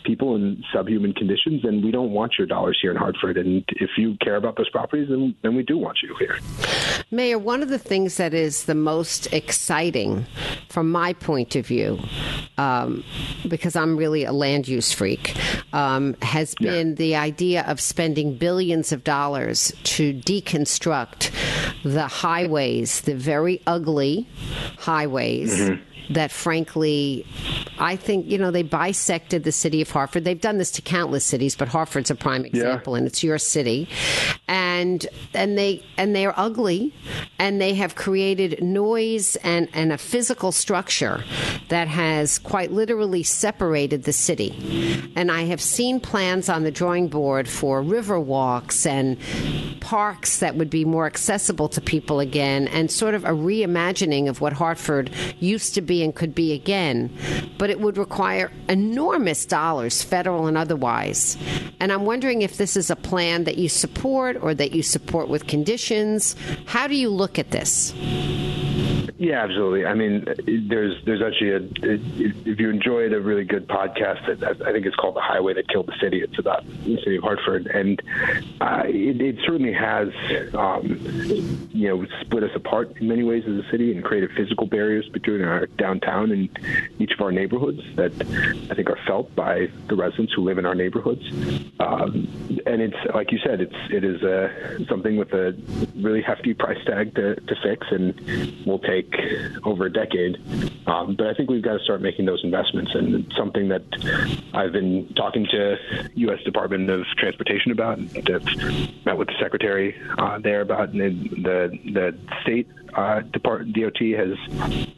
people 0.05 0.37
in 0.37 0.63
subhuman 0.73 1.15
conditions, 1.15 1.63
then 1.63 1.83
we 1.83 1.91
don't 1.91 2.11
want 2.11 2.35
your 2.37 2.47
dollars 2.47 2.79
here 2.81 2.91
in 2.91 2.97
Hartford. 2.97 3.39
And 3.39 3.65
if 3.69 3.91
you 3.97 4.17
care 4.21 4.37
about 4.37 4.57
those 4.57 4.69
properties, 4.69 5.09
then 5.09 5.35
then 5.43 5.55
we 5.55 5.63
do 5.63 5.79
want 5.79 5.99
you 6.03 6.15
here. 6.19 6.39
Mayor, 7.11 7.39
one 7.39 7.63
of 7.63 7.69
the 7.69 7.79
things 7.79 8.17
that 8.19 8.35
is 8.35 8.65
the 8.65 8.75
most 8.75 9.33
exciting 9.33 10.27
from 10.69 10.91
my 10.91 11.13
point 11.15 11.57
of 11.57 11.67
view, 11.67 11.99
um, 12.59 13.03
because 13.49 13.77
I'm 13.77 13.97
really 13.97 14.25
a 14.25 14.33
land 14.33 14.69
use 14.69 14.93
freak, 14.93 15.35
um, 15.73 16.15
has 16.23 16.55
been 16.57 16.91
yeah. 16.91 16.95
the 16.95 17.17
idea 17.17 17.63
of 17.67 17.81
spending 17.81 18.37
billions 18.37 18.93
of 18.93 19.05
dollars 19.05 19.73
to 19.85 20.15
deconstruct 20.15 21.31
the 21.85 22.07
highways, 22.07 23.03
the 23.03 23.15
very 23.15 23.61
ugly 23.67 24.27
highways. 24.79 25.59
Mm-hmm 25.59 25.85
that 26.11 26.31
frankly 26.31 27.25
I 27.81 27.97
think, 27.97 28.27
you 28.27 28.39
know, 28.39 28.51
they 28.51 28.63
bisected 28.63 29.45
the 29.45 29.53
city 29.53 29.81
of 29.81 29.91
Hartford. 29.91 30.25
They've 30.25 30.41
done 30.41 30.59
this 30.59 30.71
to 30.73 30.83
countless 30.83 31.25
cities, 31.25 31.55
but 31.55 31.69
Hartford's 31.69 32.11
a 32.11 32.15
prime 32.15 32.45
example 32.45 32.95
yeah. 32.95 32.99
and 32.99 33.07
it's 33.07 33.23
your 33.23 33.39
city. 33.39 33.89
And 34.49 35.07
and 35.35 35.57
they 35.57 35.85
and 35.97 36.15
they're 36.15 36.39
ugly 36.39 36.93
and 37.39 37.61
they 37.61 37.75
have 37.75 37.95
created 37.95 38.63
noise 38.63 39.37
and, 39.37 39.69
and 39.73 39.93
a 39.93 39.99
physical 39.99 40.53
structure 40.53 41.23
that 41.69 41.89
has 41.89 42.39
quite 42.39 42.73
literally 42.73 43.23
separated 43.23 44.05
the 44.05 44.13
city. 44.13 45.11
And 45.15 45.31
I 45.31 45.43
have 45.43 45.61
seen 45.61 46.01
plans 46.01 46.49
on 46.49 46.65
the 46.65 46.71
drawing 46.71 47.09
board 47.09 47.49
for 47.49 47.83
river 47.83 48.19
walks 48.19 48.87
and 48.87 49.19
parks 49.81 50.41
that 50.41 50.57
would 50.57 50.71
be 50.71 50.85
more 50.85 51.07
accessible 51.07 51.69
to 51.69 51.81
people 51.81 52.21
again 52.21 52.69
and 52.69 52.91
sort 52.91 53.15
of 53.15 53.25
a 53.25 53.31
reimagining 53.31 54.29
of 54.29 54.41
what 54.41 54.53
Hartford 54.53 55.11
used 55.39 55.75
to 55.75 55.81
be 55.81 55.98
and 56.03 56.15
could 56.15 56.35
be 56.35 56.53
again. 56.53 57.11
But 57.59 57.71
it 57.71 57.81
would 57.81 57.97
require 57.97 58.51
enormous 58.69 59.45
dollars, 59.45 60.03
federal 60.03 60.47
and 60.47 60.57
otherwise. 60.57 61.37
And 61.81 61.93
I'm 61.93 62.05
wondering 62.05 62.43
if 62.43 62.57
this 62.57 62.77
is 62.77 62.91
a 62.91 62.97
plan 62.97 63.45
that 63.45 63.59
you 63.59 63.69
support 63.69 64.37
or 64.43 64.55
that 64.55 64.73
you 64.73 64.83
support 64.83 65.29
with 65.29 65.47
conditions. 65.47 66.37
How 66.67 66.87
do 66.87 66.95
you 66.95 67.09
look 67.11 67.39
at 67.39 67.51
this? 67.51 67.93
Yeah, 69.19 69.43
absolutely. 69.43 69.85
I 69.85 69.95
mean, 69.95 70.25
there's 70.69 70.95
there's 71.05 71.23
actually 71.23 71.51
a 71.51 71.59
if 71.83 72.61
you 72.61 72.71
enjoyed 72.71 73.13
a 73.13 73.21
really 73.21 73.43
good 73.43 73.67
podcast, 73.67 74.45
I 74.45 74.73
think 74.73 74.87
it's 74.87 74.95
called 74.95 75.17
"The 75.17 75.21
Highway 75.21 75.55
That 75.55 75.69
Killed 75.69 75.89
the 75.89 75.99
City." 76.01 76.21
It's 76.23 76.39
about 76.39 76.65
the 76.85 76.97
city 76.99 77.17
of 77.17 77.25
Hartford, 77.25 77.67
and 77.67 78.01
uh, 78.61 78.83
it, 78.85 79.21
it, 79.21 79.37
certainly 79.45 79.73
has 79.73 80.09
um, 80.55 81.69
you 81.73 81.89
know 81.89 82.07
split 82.21 82.45
us 82.45 82.53
apart 82.55 82.97
in 83.01 83.09
many 83.09 83.25
ways 83.25 83.43
as 83.49 83.57
a 83.57 83.69
city 83.73 83.91
and 83.91 84.05
created 84.05 84.31
physical 84.37 84.69
barriers 84.69 85.09
between 85.09 85.43
our 85.43 85.67
downtown 85.67 86.31
and 86.31 86.57
each 87.01 87.11
of 87.11 87.21
our 87.21 87.33
neighborhoods 87.33 87.83
that 87.97 88.13
I 88.71 88.75
think 88.77 88.89
are 88.89 89.01
felt 89.05 89.35
by 89.35 89.67
the 89.89 89.97
residents 89.97 90.33
who 90.35 90.45
live 90.45 90.59
in 90.59 90.67
our 90.67 90.77
neighborhoods. 90.77 91.29
Um, 91.81 92.61
and 92.67 92.81
it's 92.81 92.97
like 93.13 93.33
you 93.33 93.41
said, 93.45 93.61
it's 93.61 93.75
it 93.91 94.05
is 94.05 94.23
uh, 94.23 94.85
something 94.89 95.17
with 95.17 95.33
a 95.33 95.57
really 95.97 96.23
hefty 96.23 96.55
price 96.55 96.79
tag 96.87 97.17
to, 97.17 97.35
to 97.35 97.57
fix, 97.65 97.85
and 97.91 98.65
we'll 98.65 98.79
take 98.79 99.08
take 99.13 99.67
over 99.67 99.87
a 99.87 99.93
decade. 99.93 100.39
Um, 100.87 101.17
but 101.17 101.27
I 101.27 101.35
think 101.35 101.51
we've 101.51 101.63
got 101.63 101.79
to 101.79 101.85
start 101.85 102.01
making 102.01 102.27
those 102.27 102.43
investments, 102.45 102.95
and 102.95 103.15
it's 103.15 103.37
something 103.37 103.69
that 103.69 103.83
I've 104.55 104.73
been 104.73 105.13
talking 105.15 105.47
to 105.51 105.77
U.S. 106.15 106.43
Department 106.45 106.89
of 106.89 107.05
Transportation 107.17 107.73
about. 107.73 107.99
And 107.99 108.11
I've 108.17 109.05
met 109.05 109.19
with 109.19 109.29
the 109.29 109.35
secretary 109.41 109.95
uh, 110.19 110.39
there 110.39 110.61
about 110.61 110.93
the 110.93 111.79
the 111.85 112.19
state 112.43 112.69
uh, 112.95 113.21
DOT 113.21 114.01
has 114.17 114.37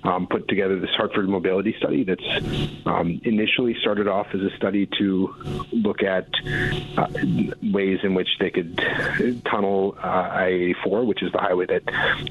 um, 0.04 0.26
put 0.26 0.48
together 0.48 0.78
this 0.78 0.90
Hartford 0.96 1.28
mobility 1.28 1.74
study 1.78 2.04
that's 2.04 2.46
um, 2.86 3.20
initially 3.24 3.76
started 3.80 4.08
off 4.08 4.28
as 4.34 4.40
a 4.40 4.54
study 4.56 4.88
to 4.98 5.34
look 5.72 6.02
at 6.02 6.28
uh, 6.96 7.06
ways 7.72 7.98
in 8.02 8.14
which 8.14 8.28
they 8.38 8.50
could 8.50 8.76
tunnel 9.50 9.96
uh, 10.02 10.06
I-84, 10.06 11.06
which 11.06 11.22
is 11.22 11.32
the 11.32 11.38
highway 11.38 11.66
that 11.66 11.82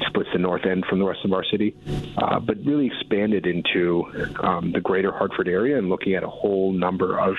splits 0.08 0.30
the 0.34 0.40
north 0.40 0.66
end 0.66 0.86
from 0.86 1.00
the 1.00 1.06
rest 1.06 1.26
of 1.26 1.34
our 1.34 1.44
city, 1.44 1.76
uh, 2.18 2.40
but 2.40 2.58
really 2.66 2.88
expanded 2.88 3.46
into 3.46 4.06
um, 4.42 4.72
the 4.72 4.82
greater 4.82 5.12
Hartford 5.12 5.48
area 5.48 5.78
and 5.78 5.90
looking 5.90 6.14
at 6.14 6.24
a 6.24 6.30
whole 6.30 6.72
number 6.72 7.20
of 7.20 7.36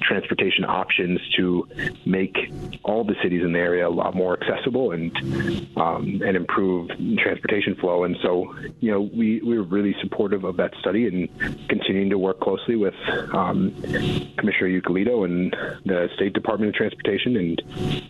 transportation 0.00 0.64
options 0.64 1.20
to 1.36 1.68
make 2.04 2.52
all 2.82 3.04
the 3.04 3.14
cities 3.22 3.42
in 3.42 3.52
the 3.52 3.58
area 3.58 3.86
a 3.86 3.90
lot 3.90 4.14
more 4.14 4.38
accessible 4.42 4.92
and 4.92 5.12
um, 5.76 6.20
and 6.24 6.36
improve 6.36 6.88
transportation 7.18 7.51
transportation 7.52 7.80
flow. 7.80 8.04
And 8.04 8.16
so, 8.22 8.54
you 8.80 8.90
know, 8.90 9.00
we, 9.00 9.40
we 9.42 9.58
were 9.58 9.64
really 9.64 9.94
supportive 10.00 10.44
of 10.44 10.56
that 10.56 10.72
study 10.80 11.06
and 11.06 11.68
continuing 11.68 12.10
to 12.10 12.18
work 12.18 12.40
closely 12.40 12.76
with 12.76 12.94
um, 13.32 13.74
Commissioner 14.38 14.80
Eucalitto 14.80 15.24
and 15.24 15.54
the 15.84 16.08
State 16.16 16.32
Department 16.32 16.70
of 16.70 16.74
Transportation 16.74 17.36
and 17.36 17.62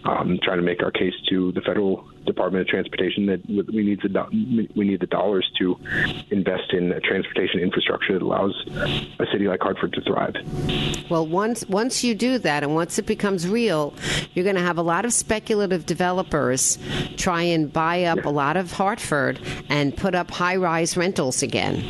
um, 0.05 0.39
trying 0.43 0.59
to 0.59 0.63
make 0.63 0.83
our 0.83 0.91
case 0.91 1.15
to 1.29 1.53
the 1.53 1.61
federal 1.61 2.09
Department 2.27 2.63
of 2.63 2.69
Transportation 2.69 3.27
that 3.27 3.47
we 3.47 3.83
need 3.83 4.01
the 4.03 4.69
we 4.75 4.85
need 4.85 5.01
the 5.01 5.07
dollars 5.07 5.51
to 5.59 5.79
invest 6.31 6.73
in 6.73 6.93
transportation 7.05 7.61
infrastructure 7.61 8.15
that 8.15 8.23
allows 8.23 8.55
a 9.19 9.27
city 9.33 9.49
like 9.49 9.61
Hartford 9.61 9.93
to 9.95 10.01
thrive. 10.03 10.35
Well, 11.11 11.27
once 11.27 11.67
once 11.69 12.05
you 12.05 12.15
do 12.15 12.39
that, 12.39 12.63
and 12.63 12.75
once 12.75 12.99
it 12.99 13.07
becomes 13.07 13.49
real, 13.49 13.95
you're 14.35 14.45
going 14.45 14.57
to 14.57 14.63
have 14.63 14.79
a 14.79 14.83
lot 14.83 15.05
of 15.05 15.13
speculative 15.13 15.87
developers 15.87 16.79
try 17.17 17.43
and 17.43 17.73
buy 17.73 18.05
up 18.05 18.19
yeah. 18.19 18.29
a 18.29 18.33
lot 18.33 18.57
of 18.57 18.73
Hartford 18.73 19.41
and 19.69 19.97
put 19.97 20.15
up 20.15 20.31
high 20.31 20.57
rise 20.57 20.97
rentals 20.97 21.43
again. 21.43 21.83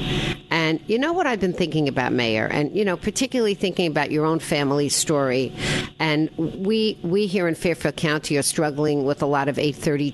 And 0.50 0.80
you 0.86 0.98
know 0.98 1.12
what 1.12 1.26
I've 1.26 1.40
been 1.40 1.52
thinking 1.52 1.88
about, 1.88 2.12
Mayor, 2.12 2.46
and 2.46 2.74
you 2.76 2.84
know, 2.84 2.96
particularly 2.96 3.54
thinking 3.54 3.86
about 3.86 4.10
your 4.10 4.26
own 4.26 4.38
family 4.38 4.88
story. 4.88 5.52
And 5.98 6.30
we 6.36 6.98
we 7.02 7.26
here 7.26 7.48
in 7.48 7.54
Fairfield 7.54 7.96
County 7.96 8.36
are 8.36 8.42
struggling 8.42 9.04
with 9.04 9.22
a 9.22 9.26
lot 9.26 9.48
of 9.48 9.58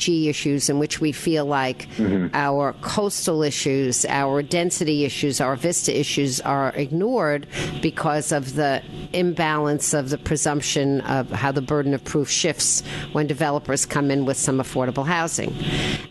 830G 0.08 0.28
issues 0.28 0.68
in 0.68 0.78
which 0.78 1.00
we 1.00 1.12
feel 1.12 1.44
like 1.46 1.88
mm-hmm. 1.96 2.28
our 2.34 2.72
coastal 2.80 3.42
issues, 3.42 4.04
our 4.06 4.42
density 4.42 5.04
issues, 5.04 5.40
our 5.40 5.56
vista 5.56 5.98
issues 5.98 6.40
are 6.40 6.70
ignored 6.74 7.46
because 7.82 8.32
of 8.32 8.54
the 8.54 8.82
imbalance 9.12 9.94
of 9.94 10.10
the 10.10 10.18
presumption 10.18 11.00
of 11.02 11.30
how 11.30 11.52
the 11.52 11.62
burden 11.62 11.94
of 11.94 12.02
proof 12.04 12.28
shifts 12.28 12.82
when 13.12 13.26
developers 13.26 13.86
come 13.86 14.10
in 14.10 14.24
with 14.24 14.36
some 14.36 14.58
affordable 14.58 15.06
housing. 15.06 15.54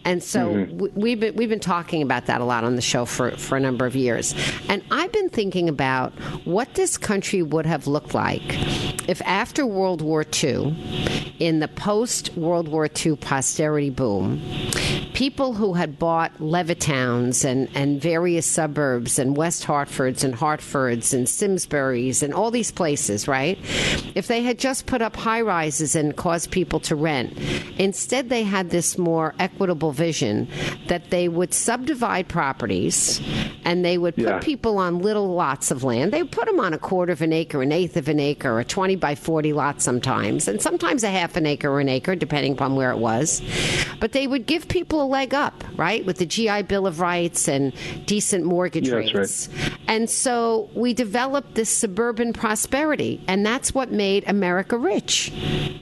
And 0.06 0.24
so 0.24 0.50
mm-hmm. 0.50 1.00
we've 1.00 1.20
been 1.20 1.36
we've 1.36 1.50
been 1.50 1.60
talking 1.60 2.02
about 2.02 2.26
that 2.28 2.42
a 2.42 2.44
lot 2.44 2.64
on 2.64 2.76
the 2.76 2.82
show 2.82 3.06
for, 3.06 3.32
for 3.32 3.58
a 3.58 3.60
number 3.60 3.86
of 3.86 3.96
years. 3.96 4.34
And 4.70 4.84
I've 4.92 5.12
been 5.12 5.30
thinking 5.30 5.70
about 5.70 6.14
what 6.46 6.74
this 6.76 6.98
country 6.98 7.42
would 7.42 7.66
have 7.66 7.88
looked 7.88 8.14
like 8.14 8.44
if 9.08 9.22
after 9.22 9.66
World 9.66 10.02
War 10.02 10.26
II, 10.44 10.76
in 11.40 11.60
the 11.60 11.68
post 11.68 12.36
World 12.36 12.68
War 12.68 12.90
II 12.94 13.16
posterity 13.16 13.87
boom, 13.90 14.42
people 15.14 15.54
who 15.54 15.74
had 15.74 15.98
bought 15.98 16.40
Levittowns 16.40 17.44
and, 17.44 17.70
and 17.74 18.02
various 18.02 18.46
suburbs 18.46 19.20
and 19.20 19.36
West 19.36 19.64
Hartfords 19.64 20.24
and 20.24 20.36
Hartfords 20.36 21.14
and 21.14 21.28
Simsburys 21.28 22.22
and 22.22 22.34
all 22.34 22.52
these 22.52 22.72
places, 22.72 23.28
right? 23.28 23.58
If 24.16 24.28
they 24.28 24.44
had 24.44 24.60
just 24.60 24.86
put 24.86 25.02
up 25.02 25.16
high 25.16 25.42
rises 25.42 25.96
and 25.96 26.16
caused 26.16 26.52
people 26.52 26.80
to 26.82 26.96
rent, 26.96 27.38
instead 27.78 28.30
they 28.30 28.44
had 28.44 28.70
this 28.70 28.98
more 28.98 29.34
equitable 29.40 29.92
vision 29.92 30.48
that 30.88 31.10
they 31.10 31.28
would 31.28 31.54
subdivide 31.54 32.28
properties 32.28 33.22
and 33.66 33.84
they 33.84 33.98
would 33.98 34.16
put 34.16 34.24
yeah. 34.24 34.40
people 34.40 34.78
on 34.78 35.00
little 35.00 35.34
lots 35.34 35.72
of 35.72 35.84
land. 35.84 36.14
They 36.14 36.24
would 36.24 36.32
put 36.32 36.46
them 36.46 36.60
on 36.60 36.74
a 36.74 36.78
quarter 36.78 37.12
of 37.12 37.22
an 37.22 37.34
acre, 37.34 37.62
an 37.62 37.72
eighth 37.72 37.98
of 37.98 38.08
an 38.08 38.20
acre, 38.20 38.52
or 38.52 38.60
a 38.60 38.66
20 38.66 38.96
by 38.96 39.16
40 39.16 39.54
lot 39.54 39.82
sometimes, 39.82 40.48
and 40.48 40.62
sometimes 40.62 41.04
a 41.04 41.10
half 41.10 41.36
an 41.36 41.46
acre 41.46 41.70
or 41.70 41.80
an 41.80 41.90
acre, 41.90 42.16
depending 42.16 42.54
upon 42.54 42.76
where 42.76 42.92
it 42.92 42.98
was. 42.98 43.42
But 44.00 44.12
they 44.12 44.28
would 44.28 44.46
give 44.46 44.68
people 44.68 45.02
a 45.02 45.06
leg 45.06 45.34
up, 45.34 45.64
right, 45.76 46.06
with 46.06 46.18
the 46.18 46.26
GI 46.26 46.64
Bill 46.64 46.88
of 46.88 47.00
Rights 47.00 47.48
and 47.48 47.74
decent 48.06 48.46
mortgage 48.46 48.90
yeah, 48.90 48.96
rates. 48.96 49.50
Right. 49.50 49.72
And 49.88 50.10
so 50.10 50.70
we 50.74 50.94
developed 50.94 51.56
this 51.56 51.70
suburban 51.70 52.34
prosperity, 52.34 53.22
and 53.28 53.46
that's 53.46 53.74
what 53.74 53.92
made 53.92 54.24
America 54.28 54.78
rich. 54.78 55.32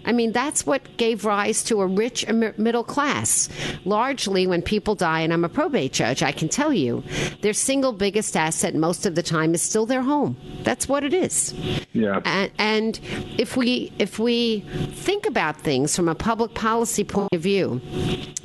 I 0.05 0.11
mean, 0.11 0.31
that's 0.31 0.65
what 0.65 0.97
gave 0.97 1.25
rise 1.25 1.63
to 1.65 1.81
a 1.81 1.87
rich 1.87 2.27
middle 2.29 2.83
class. 2.83 3.49
Largely, 3.83 4.47
when 4.47 4.61
people 4.61 4.95
die, 4.95 5.21
and 5.21 5.33
I'm 5.33 5.43
a 5.43 5.49
probate 5.49 5.93
judge, 5.93 6.21
I 6.23 6.31
can 6.31 6.49
tell 6.49 6.71
you, 6.71 7.03
their 7.41 7.53
single 7.53 7.91
biggest 7.91 8.37
asset 8.37 8.75
most 8.75 9.05
of 9.05 9.15
the 9.15 9.23
time 9.23 9.53
is 9.53 9.61
still 9.61 9.85
their 9.85 10.01
home. 10.01 10.37
That's 10.63 10.87
what 10.87 11.03
it 11.03 11.13
is. 11.13 11.53
Yeah. 11.93 12.21
And, 12.25 12.51
and 12.57 12.99
if 13.37 13.57
we 13.57 13.91
if 13.99 14.19
we 14.19 14.61
think 14.91 15.25
about 15.25 15.59
things 15.59 15.95
from 15.95 16.07
a 16.07 16.15
public 16.15 16.53
policy 16.53 17.03
point 17.03 17.29
of 17.33 17.41
view, 17.41 17.81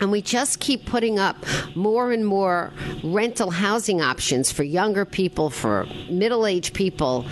and 0.01 0.11
we 0.11 0.23
just 0.23 0.61
keep 0.61 0.87
putting 0.87 1.19
up 1.19 1.37
more 1.75 2.13
and 2.13 2.27
more 2.27 2.73
rental 3.05 3.51
housing 3.51 4.01
options 4.01 4.51
for 4.51 4.63
younger 4.63 5.05
people, 5.05 5.51
for 5.51 5.87
middle 6.09 6.47
aged 6.47 6.75
people, 6.75 7.27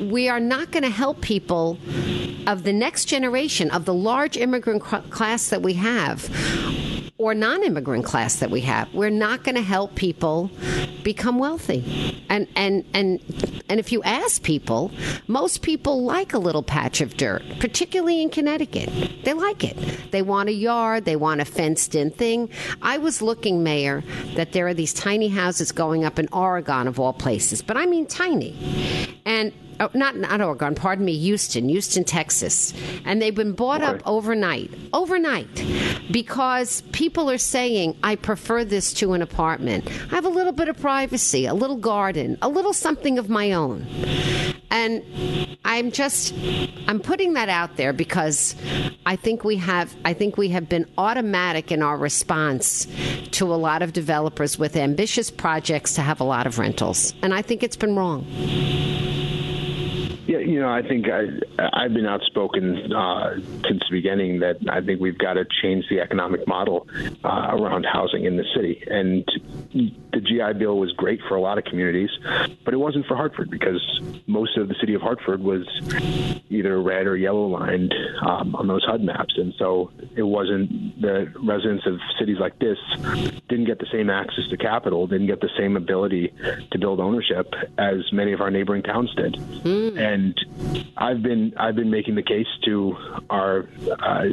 we 0.00 0.28
are 0.28 0.40
not 0.40 0.70
going 0.70 0.82
to 0.82 0.90
help 0.90 1.20
people 1.20 1.78
of 2.46 2.64
the 2.64 2.72
next 2.72 3.06
generation, 3.06 3.70
of 3.70 3.84
the 3.84 3.94
large 3.94 4.36
immigrant 4.36 4.82
class 4.82 5.48
that 5.48 5.62
we 5.62 5.74
have 5.74 6.28
or 7.20 7.34
non 7.34 7.62
immigrant 7.62 8.02
class 8.02 8.36
that 8.36 8.50
we 8.50 8.62
have. 8.62 8.92
We're 8.94 9.10
not 9.10 9.44
going 9.44 9.54
to 9.54 9.62
help 9.62 9.94
people 9.94 10.50
become 11.04 11.38
wealthy. 11.38 12.24
And, 12.30 12.48
and, 12.56 12.82
and, 12.94 13.20
and 13.68 13.78
if 13.78 13.92
you 13.92 14.02
ask 14.04 14.42
people, 14.42 14.90
most 15.28 15.60
people 15.60 16.02
like 16.02 16.32
a 16.32 16.38
little 16.38 16.62
patch 16.62 17.02
of 17.02 17.18
dirt, 17.18 17.42
particularly 17.60 18.22
in 18.22 18.30
Connecticut. 18.30 18.88
They 19.24 19.34
like 19.34 19.62
it. 19.62 19.76
They 20.12 20.22
want 20.22 20.48
a 20.48 20.52
yard, 20.52 21.04
they 21.04 21.16
want 21.16 21.42
a 21.42 21.44
fenced 21.44 21.94
in 21.94 22.10
thing. 22.10 22.48
I 22.80 22.96
was 22.96 23.20
looking, 23.20 23.62
Mayor, 23.62 24.02
that 24.34 24.52
there 24.52 24.66
are 24.66 24.74
these 24.74 24.94
tiny 24.94 25.28
houses 25.28 25.72
going 25.72 26.06
up 26.06 26.18
in 26.18 26.26
Oregon, 26.32 26.88
of 26.88 26.98
all 26.98 27.12
places, 27.12 27.60
but 27.60 27.76
I 27.76 27.84
mean 27.84 28.06
tiny. 28.06 28.56
And 29.26 29.52
oh, 29.80 29.90
not 29.94 30.16
not 30.16 30.40
Oregon, 30.40 30.74
pardon 30.74 31.04
me, 31.04 31.16
Houston, 31.18 31.68
Houston, 31.68 32.04
Texas, 32.04 32.72
and 33.04 33.20
they've 33.20 33.34
been 33.34 33.52
bought 33.52 33.82
okay. 33.82 33.96
up 33.96 34.02
overnight, 34.06 34.70
overnight, 34.92 35.48
because 36.10 36.82
people 36.92 37.30
are 37.30 37.38
saying, 37.38 37.96
"I 38.02 38.16
prefer 38.16 38.64
this 38.64 38.92
to 38.94 39.12
an 39.14 39.22
apartment. 39.22 39.88
I 40.12 40.14
have 40.14 40.24
a 40.24 40.30
little 40.30 40.52
bit 40.52 40.68
of 40.68 40.78
privacy, 40.78 41.46
a 41.46 41.54
little 41.54 41.76
garden, 41.76 42.38
a 42.42 42.48
little 42.48 42.72
something 42.72 43.18
of 43.18 43.28
my 43.28 43.52
own." 43.52 43.86
And 44.72 45.02
I'm 45.64 45.90
just 45.90 46.34
I'm 46.86 47.00
putting 47.00 47.34
that 47.34 47.48
out 47.48 47.76
there 47.76 47.92
because 47.92 48.54
I 49.06 49.16
think 49.16 49.44
we 49.44 49.56
have 49.56 49.94
I 50.04 50.14
think 50.14 50.36
we 50.36 50.48
have 50.48 50.68
been 50.68 50.86
automatic 50.96 51.72
in 51.72 51.82
our 51.82 51.96
response 51.96 52.86
to 53.32 53.52
a 53.52 53.56
lot 53.56 53.82
of 53.82 53.92
developers 53.92 54.58
with 54.58 54.76
ambitious 54.76 55.30
projects 55.30 55.94
to 55.94 56.02
have 56.02 56.20
a 56.20 56.24
lot 56.24 56.46
of 56.46 56.58
rentals. 56.58 57.14
And 57.22 57.34
I 57.34 57.42
think 57.42 57.62
it's 57.62 57.76
been 57.76 57.96
wrong. 57.96 58.26
Yeah, 60.30 60.38
you 60.38 60.60
know, 60.60 60.68
I 60.68 60.80
think 60.80 61.06
I, 61.08 61.24
I've 61.72 61.92
been 61.92 62.06
outspoken 62.06 62.92
uh, 62.92 63.34
since 63.66 63.80
the 63.80 63.90
beginning 63.90 64.38
that 64.38 64.58
I 64.70 64.80
think 64.80 65.00
we've 65.00 65.18
got 65.18 65.32
to 65.32 65.44
change 65.60 65.86
the 65.90 65.98
economic 65.98 66.46
model 66.46 66.86
uh, 67.24 67.48
around 67.50 67.84
housing 67.84 68.26
in 68.26 68.36
the 68.36 68.44
city. 68.54 68.80
And 68.88 69.28
the 70.12 70.20
GI 70.20 70.56
Bill 70.56 70.78
was 70.78 70.92
great 70.92 71.18
for 71.28 71.34
a 71.34 71.40
lot 71.40 71.58
of 71.58 71.64
communities, 71.64 72.10
but 72.64 72.72
it 72.72 72.76
wasn't 72.76 73.06
for 73.06 73.16
Hartford 73.16 73.50
because 73.50 73.82
most 74.28 74.56
of 74.56 74.68
the 74.68 74.76
city 74.78 74.94
of 74.94 75.02
Hartford 75.02 75.42
was 75.42 75.66
either 76.48 76.80
red 76.80 77.08
or 77.08 77.16
yellow 77.16 77.48
lined 77.48 77.92
um, 78.24 78.54
on 78.54 78.68
those 78.68 78.84
HUD 78.84 79.02
maps. 79.02 79.34
And 79.36 79.52
so 79.58 79.90
it 80.14 80.22
wasn't 80.22 81.00
the 81.00 81.32
residents 81.42 81.86
of 81.86 81.98
cities 82.20 82.36
like 82.38 82.56
this 82.60 82.78
didn't 83.48 83.66
get 83.66 83.80
the 83.80 83.88
same 83.90 84.10
access 84.10 84.46
to 84.50 84.56
capital, 84.56 85.08
didn't 85.08 85.26
get 85.26 85.40
the 85.40 85.50
same 85.58 85.76
ability 85.76 86.32
to 86.70 86.78
build 86.78 87.00
ownership 87.00 87.52
as 87.78 88.12
many 88.12 88.32
of 88.32 88.40
our 88.40 88.50
neighboring 88.52 88.84
towns 88.84 89.12
did. 89.16 89.34
Mm. 89.34 89.98
And 89.98 90.19
I've 90.96 91.22
been 91.22 91.54
I've 91.56 91.76
been 91.76 91.90
making 91.90 92.14
the 92.14 92.22
case 92.22 92.46
to 92.64 92.96
our 93.30 93.68
uh, 94.00 94.24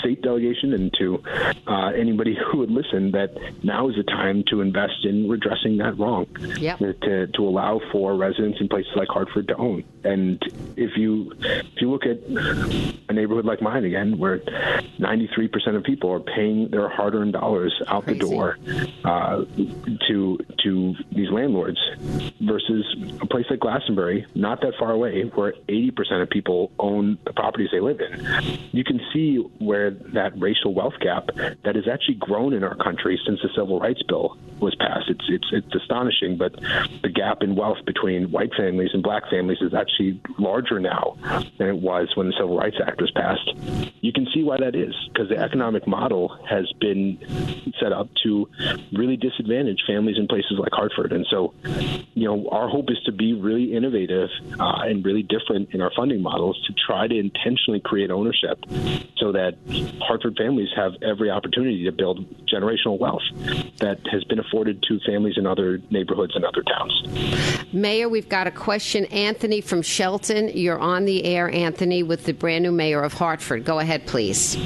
state 0.00 0.22
delegation 0.22 0.72
and 0.72 0.92
to 0.98 1.22
uh, 1.66 1.88
anybody 1.88 2.36
who 2.36 2.58
would 2.58 2.70
listen 2.70 3.12
that 3.12 3.36
now 3.62 3.88
is 3.88 3.96
the 3.96 4.02
time 4.04 4.44
to 4.48 4.60
invest 4.60 5.04
in 5.04 5.28
redressing 5.28 5.76
that 5.78 5.98
wrong. 5.98 6.26
Yep. 6.58 6.78
To, 6.78 7.26
to 7.26 7.42
allow 7.42 7.80
for 7.92 8.16
residents 8.16 8.60
in 8.60 8.68
places 8.68 8.92
like 8.96 9.08
Hartford 9.08 9.48
to 9.48 9.56
own. 9.56 9.84
And 10.04 10.42
if 10.76 10.96
you 10.96 11.32
if 11.40 11.80
you 11.80 11.90
look 11.90 12.04
at 12.06 12.18
a 13.08 13.12
neighborhood 13.12 13.44
like 13.44 13.60
mine 13.60 13.84
again, 13.84 14.18
where 14.18 14.38
93% 14.38 15.76
of 15.76 15.84
people 15.84 16.10
are 16.10 16.20
paying 16.20 16.68
their 16.70 16.88
hard-earned 16.88 17.32
dollars 17.32 17.74
out 17.86 18.04
Crazy. 18.04 18.18
the 18.18 18.26
door 18.26 18.58
uh, 19.04 19.44
to 20.08 20.38
to 20.64 20.94
these 21.12 21.30
landlords, 21.30 21.78
versus 22.40 22.84
a 23.20 23.26
place 23.26 23.46
like 23.50 23.60
Glastonbury, 23.60 24.26
not 24.34 24.60
that 24.62 24.74
far 24.78 24.92
away, 24.92 25.09
where 25.34 25.54
80% 25.68 26.22
of 26.22 26.30
people 26.30 26.72
own 26.78 27.18
the 27.24 27.32
properties 27.32 27.68
they 27.72 27.80
live 27.80 28.00
in, 28.00 28.58
you 28.72 28.84
can 28.84 29.00
see 29.12 29.36
where 29.58 29.90
that 29.90 30.32
racial 30.38 30.74
wealth 30.74 30.94
gap 31.00 31.28
that 31.64 31.74
has 31.74 31.88
actually 31.90 32.14
grown 32.14 32.52
in 32.52 32.64
our 32.64 32.76
country 32.76 33.20
since 33.26 33.40
the 33.42 33.48
Civil 33.54 33.80
Rights 33.80 34.02
Bill 34.08 34.36
was 34.60 34.74
passed. 34.76 35.08
It's 35.08 35.24
it's 35.28 35.46
it's 35.52 35.74
astonishing, 35.74 36.36
but 36.36 36.54
the 37.02 37.08
gap 37.08 37.42
in 37.42 37.56
wealth 37.56 37.78
between 37.86 38.30
white 38.30 38.50
families 38.56 38.90
and 38.92 39.02
black 39.02 39.28
families 39.30 39.58
is 39.60 39.74
actually 39.74 40.20
larger 40.38 40.78
now 40.78 41.16
than 41.58 41.68
it 41.68 41.76
was 41.76 42.12
when 42.14 42.26
the 42.26 42.34
Civil 42.38 42.56
Rights 42.56 42.76
Act 42.84 43.00
was 43.00 43.10
passed. 43.10 43.50
You 44.00 44.12
can 44.12 44.26
see 44.34 44.42
why 44.42 44.58
that 44.58 44.74
is 44.74 44.94
because 45.12 45.28
the 45.28 45.38
economic 45.38 45.86
model 45.86 46.38
has 46.48 46.70
been 46.80 47.18
set 47.80 47.92
up 47.92 48.08
to 48.22 48.48
really 48.92 49.16
disadvantage 49.16 49.82
families 49.86 50.16
in 50.18 50.26
places 50.28 50.58
like 50.58 50.72
Hartford, 50.72 51.12
and 51.12 51.26
so 51.30 51.54
you 52.14 52.26
know 52.26 52.48
our 52.50 52.68
hope 52.68 52.90
is 52.90 52.98
to 53.04 53.12
be 53.12 53.32
really 53.32 53.74
innovative 53.74 54.28
uh, 54.58 54.82
and 54.84 54.99
really 55.02 55.22
different 55.22 55.70
in 55.72 55.80
our 55.80 55.90
funding 55.96 56.22
models 56.22 56.60
to 56.66 56.74
try 56.86 57.06
to 57.06 57.18
intentionally 57.18 57.80
create 57.80 58.10
ownership 58.10 58.58
so 59.16 59.32
that 59.32 59.54
Hartford 60.00 60.36
families 60.36 60.68
have 60.76 60.92
every 61.02 61.30
opportunity 61.30 61.84
to 61.84 61.92
build 61.92 62.24
generational 62.46 62.98
wealth 62.98 63.22
that 63.78 63.98
has 64.10 64.24
been 64.24 64.38
afforded 64.38 64.82
to 64.88 64.98
families 65.06 65.34
in 65.36 65.46
other 65.46 65.80
neighborhoods 65.90 66.34
and 66.34 66.44
other 66.44 66.62
towns. 66.62 67.72
Mayor, 67.72 68.08
we've 68.08 68.28
got 68.28 68.46
a 68.46 68.50
question. 68.50 69.04
Anthony 69.06 69.60
from 69.60 69.82
Shelton, 69.82 70.48
you're 70.48 70.78
on 70.78 71.04
the 71.04 71.24
air, 71.24 71.50
Anthony, 71.50 72.02
with 72.02 72.24
the 72.24 72.32
brand 72.32 72.64
new 72.64 72.72
mayor 72.72 73.02
of 73.02 73.12
Hartford. 73.12 73.64
Go 73.64 73.78
ahead, 73.78 74.06
please 74.06 74.56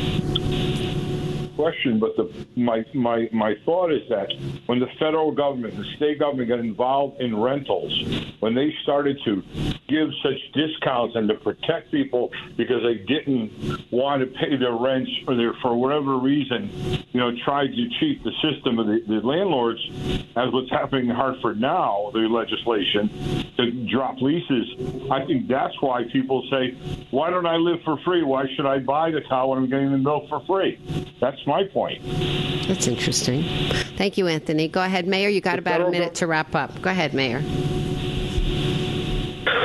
question, 1.65 1.99
but 1.99 2.17
the, 2.17 2.47
my, 2.57 2.85
my, 2.95 3.29
my 3.33 3.55
thought 3.65 3.91
is 3.91 4.03
that 4.09 4.33
when 4.67 4.81
the 4.81 4.89
federal 4.99 5.33
government, 5.33 5.77
the 5.77 5.85
state 5.97 6.19
government 6.19 6.49
got 6.49 6.59
involved 6.59 7.21
in 7.21 7.41
rentals, 7.41 7.93
when 8.41 8.55
they 8.55 8.75
started 8.83 9.19
to 9.25 9.43
give 9.89 10.09
such 10.23 10.41
discounts 10.53 11.15
and 11.17 11.29
to 11.29 11.35
protect 11.35 11.91
people 11.91 12.31
because 12.57 12.83
they 12.83 12.95
didn't 12.95 13.91
want 13.91 14.21
to 14.21 14.27
pay 14.27 14.57
their 14.57 14.73
rents 14.73 15.11
or 15.27 15.37
their, 15.37 15.53
for 15.61 15.77
whatever 15.77 16.19
reason, 16.19 16.71
you 17.13 17.21
know, 17.21 17.33
tried 17.45 17.69
to 17.69 17.89
cheat 18.01 18.23
the 18.25 18.33
system 18.43 18.79
of 18.79 18.87
the, 18.87 19.03
the 19.07 19.27
landlords, 19.27 19.81
as 20.37 20.53
what's 20.53 20.71
happening 20.71 21.09
in 21.09 21.15
Hartford 21.15 21.61
now, 21.61 22.11
the 22.13 22.21
legislation 22.21 23.09
to 23.57 23.71
drop 23.91 24.21
leases. 24.21 25.11
I 25.11 25.25
think 25.27 25.49
that's 25.49 25.81
why 25.81 26.05
people 26.05 26.47
say, 26.51 26.73
why 27.11 27.31
don't 27.31 27.47
I 27.47 27.57
live 27.57 27.81
for 27.85 27.99
free? 27.99 28.23
Why 28.23 28.47
should 28.57 28.67
I 28.67 28.79
buy 28.79 29.11
the 29.11 29.21
cow 29.21 29.49
when 29.49 29.59
I'm 29.59 29.69
getting 29.69 29.93
the 29.93 29.99
milk 29.99 30.29
for 30.29 30.41
free? 30.47 30.79
That's 31.21 31.47
my 31.47 31.65
point. 31.65 32.03
That's 32.67 32.87
interesting. 32.87 33.45
Thank 33.97 34.17
you, 34.17 34.27
Anthony. 34.27 34.69
Go 34.69 34.83
ahead, 34.83 35.07
Mayor. 35.07 35.29
You 35.29 35.41
got 35.41 35.59
about 35.59 35.83
a 35.83 35.91
minute 35.91 36.15
to 36.17 36.27
wrap 36.27 36.55
up. 36.55 36.81
Go 36.81 36.91
ahead, 36.91 37.13
Mayor. 37.15 37.43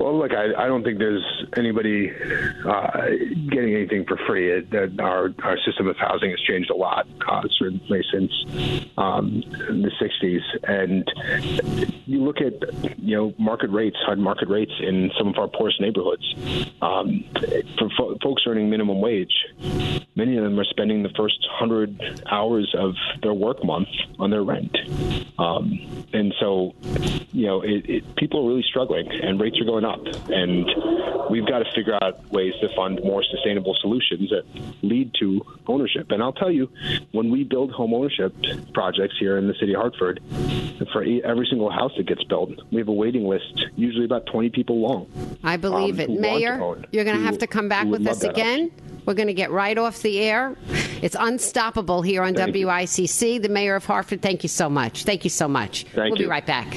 Well, 0.00 0.18
look, 0.18 0.32
I, 0.32 0.46
I 0.56 0.66
don't 0.66 0.82
think 0.82 0.98
there's 0.98 1.44
anybody 1.58 2.10
uh, 2.64 3.00
getting 3.50 3.74
anything 3.74 4.06
for 4.08 4.16
free. 4.26 4.50
It, 4.50 4.98
our 4.98 5.28
our 5.42 5.58
system 5.58 5.88
of 5.88 5.96
housing 5.98 6.30
has 6.30 6.40
changed 6.40 6.70
a 6.70 6.74
lot, 6.74 7.06
uh, 7.28 7.42
certainly 7.58 8.02
since 8.10 8.32
um, 8.96 9.42
the 9.50 9.90
'60s. 10.00 10.40
And 10.66 11.06
you 12.06 12.24
look 12.24 12.38
at 12.40 12.98
you 12.98 13.14
know 13.14 13.34
market 13.38 13.68
rates, 13.68 13.96
hard 14.06 14.18
market 14.18 14.48
rates 14.48 14.72
in 14.80 15.10
some 15.18 15.28
of 15.28 15.36
our 15.36 15.48
poorest 15.48 15.82
neighborhoods. 15.82 16.34
Um, 16.80 17.24
for 17.78 17.90
fo- 17.98 18.16
folks 18.22 18.44
earning 18.46 18.70
minimum 18.70 19.02
wage, 19.02 19.34
many 20.16 20.38
of 20.38 20.44
them 20.44 20.58
are 20.58 20.64
spending 20.64 21.02
the 21.02 21.10
first 21.10 21.46
hundred 21.50 22.22
hours 22.30 22.74
of 22.78 22.94
their 23.22 23.34
work 23.34 23.62
month 23.62 23.88
on 24.18 24.30
their 24.30 24.42
rent. 24.42 24.74
Um, 25.38 26.06
and 26.12 26.34
so, 26.38 26.74
you 27.32 27.46
know, 27.46 27.62
it, 27.64 28.16
people 28.16 28.44
are 28.44 28.48
really 28.48 28.64
struggling, 28.68 29.08
and 29.10 29.40
rates 29.40 29.58
are 29.60 29.64
going 29.64 29.84
up. 29.84 29.89
And 30.30 30.66
we've 31.30 31.46
got 31.46 31.60
to 31.60 31.72
figure 31.74 31.98
out 32.02 32.24
ways 32.30 32.54
to 32.60 32.68
fund 32.74 33.00
more 33.04 33.22
sustainable 33.22 33.76
solutions 33.80 34.30
that 34.30 34.44
lead 34.82 35.12
to 35.20 35.44
ownership. 35.66 36.10
And 36.10 36.22
I'll 36.22 36.32
tell 36.32 36.50
you, 36.50 36.70
when 37.12 37.30
we 37.30 37.44
build 37.44 37.72
home 37.72 37.94
ownership 37.94 38.34
projects 38.74 39.14
here 39.18 39.38
in 39.38 39.48
the 39.48 39.54
city 39.54 39.74
of 39.74 39.80
Hartford, 39.80 40.20
for 40.92 41.02
every 41.02 41.46
single 41.48 41.70
house 41.70 41.92
that 41.96 42.06
gets 42.06 42.24
built, 42.24 42.50
we 42.70 42.78
have 42.78 42.88
a 42.88 42.92
waiting 42.92 43.26
list, 43.26 43.64
usually 43.76 44.04
about 44.04 44.26
20 44.26 44.50
people 44.50 44.80
long. 44.80 45.38
I 45.42 45.56
believe 45.56 45.94
um, 45.94 46.00
it. 46.00 46.06
to 46.06 46.20
Mayor, 46.20 46.76
you're 46.90 47.04
going 47.04 47.18
to 47.18 47.24
have 47.24 47.38
to 47.38 47.46
come 47.46 47.68
back 47.68 47.86
with 47.86 48.06
us 48.06 48.22
again. 48.22 48.70
We're 49.06 49.14
going 49.14 49.28
to 49.28 49.34
get 49.34 49.50
right 49.50 49.76
off 49.76 50.02
the 50.02 50.20
air. 50.20 50.56
It's 51.02 51.16
unstoppable 51.18 52.02
here 52.02 52.22
on 52.22 52.34
Thank 52.34 52.54
you. 52.54 52.66
WICC. 52.66 53.42
The 53.42 53.48
mayor 53.48 53.74
of 53.74 53.84
Hartford, 53.84 54.22
thank 54.22 54.42
you 54.42 54.48
so 54.48 54.68
much. 54.68 55.04
Thank 55.04 55.24
you 55.24 55.30
so 55.30 55.48
much. 55.48 55.84
Thank 55.94 56.10
we'll 56.10 56.18
be 56.18 56.26
right 56.26 56.46
back. 56.46 56.76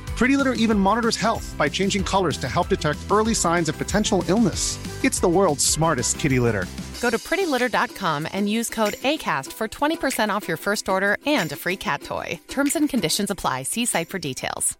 Pretty 0.21 0.37
Litter 0.37 0.53
even 0.53 0.77
monitors 0.77 1.17
health 1.17 1.55
by 1.57 1.67
changing 1.67 2.03
colors 2.03 2.37
to 2.37 2.47
help 2.47 2.67
detect 2.67 2.99
early 3.09 3.33
signs 3.33 3.69
of 3.69 3.77
potential 3.79 4.23
illness. 4.27 4.77
It's 5.03 5.19
the 5.19 5.27
world's 5.27 5.65
smartest 5.65 6.19
kitty 6.19 6.39
litter. 6.39 6.67
Go 7.01 7.09
to 7.09 7.17
prettylitter.com 7.17 8.27
and 8.31 8.47
use 8.47 8.69
code 8.69 8.93
ACAST 9.01 9.51
for 9.51 9.67
20% 9.67 10.29
off 10.29 10.47
your 10.47 10.57
first 10.57 10.87
order 10.87 11.17
and 11.25 11.51
a 11.51 11.55
free 11.55 11.75
cat 11.75 12.03
toy. 12.03 12.39
Terms 12.49 12.75
and 12.75 12.87
conditions 12.87 13.31
apply. 13.31 13.63
See 13.63 13.85
site 13.85 14.09
for 14.09 14.19
details. 14.19 14.77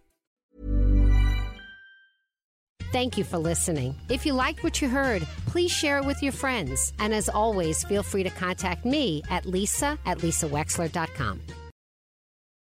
Thank 2.92 3.18
you 3.18 3.24
for 3.24 3.38
listening. 3.38 3.96
If 4.08 4.24
you 4.24 4.34
liked 4.34 4.62
what 4.62 4.80
you 4.80 4.88
heard, 4.88 5.26
please 5.46 5.72
share 5.72 5.98
it 5.98 6.04
with 6.04 6.22
your 6.22 6.32
friends. 6.32 6.92
And 7.00 7.12
as 7.12 7.28
always, 7.28 7.82
feel 7.82 8.04
free 8.04 8.22
to 8.22 8.30
contact 8.30 8.84
me 8.84 9.24
at 9.28 9.44
lisa 9.44 9.98
at 10.06 10.18
lisawexler.com. 10.18 11.40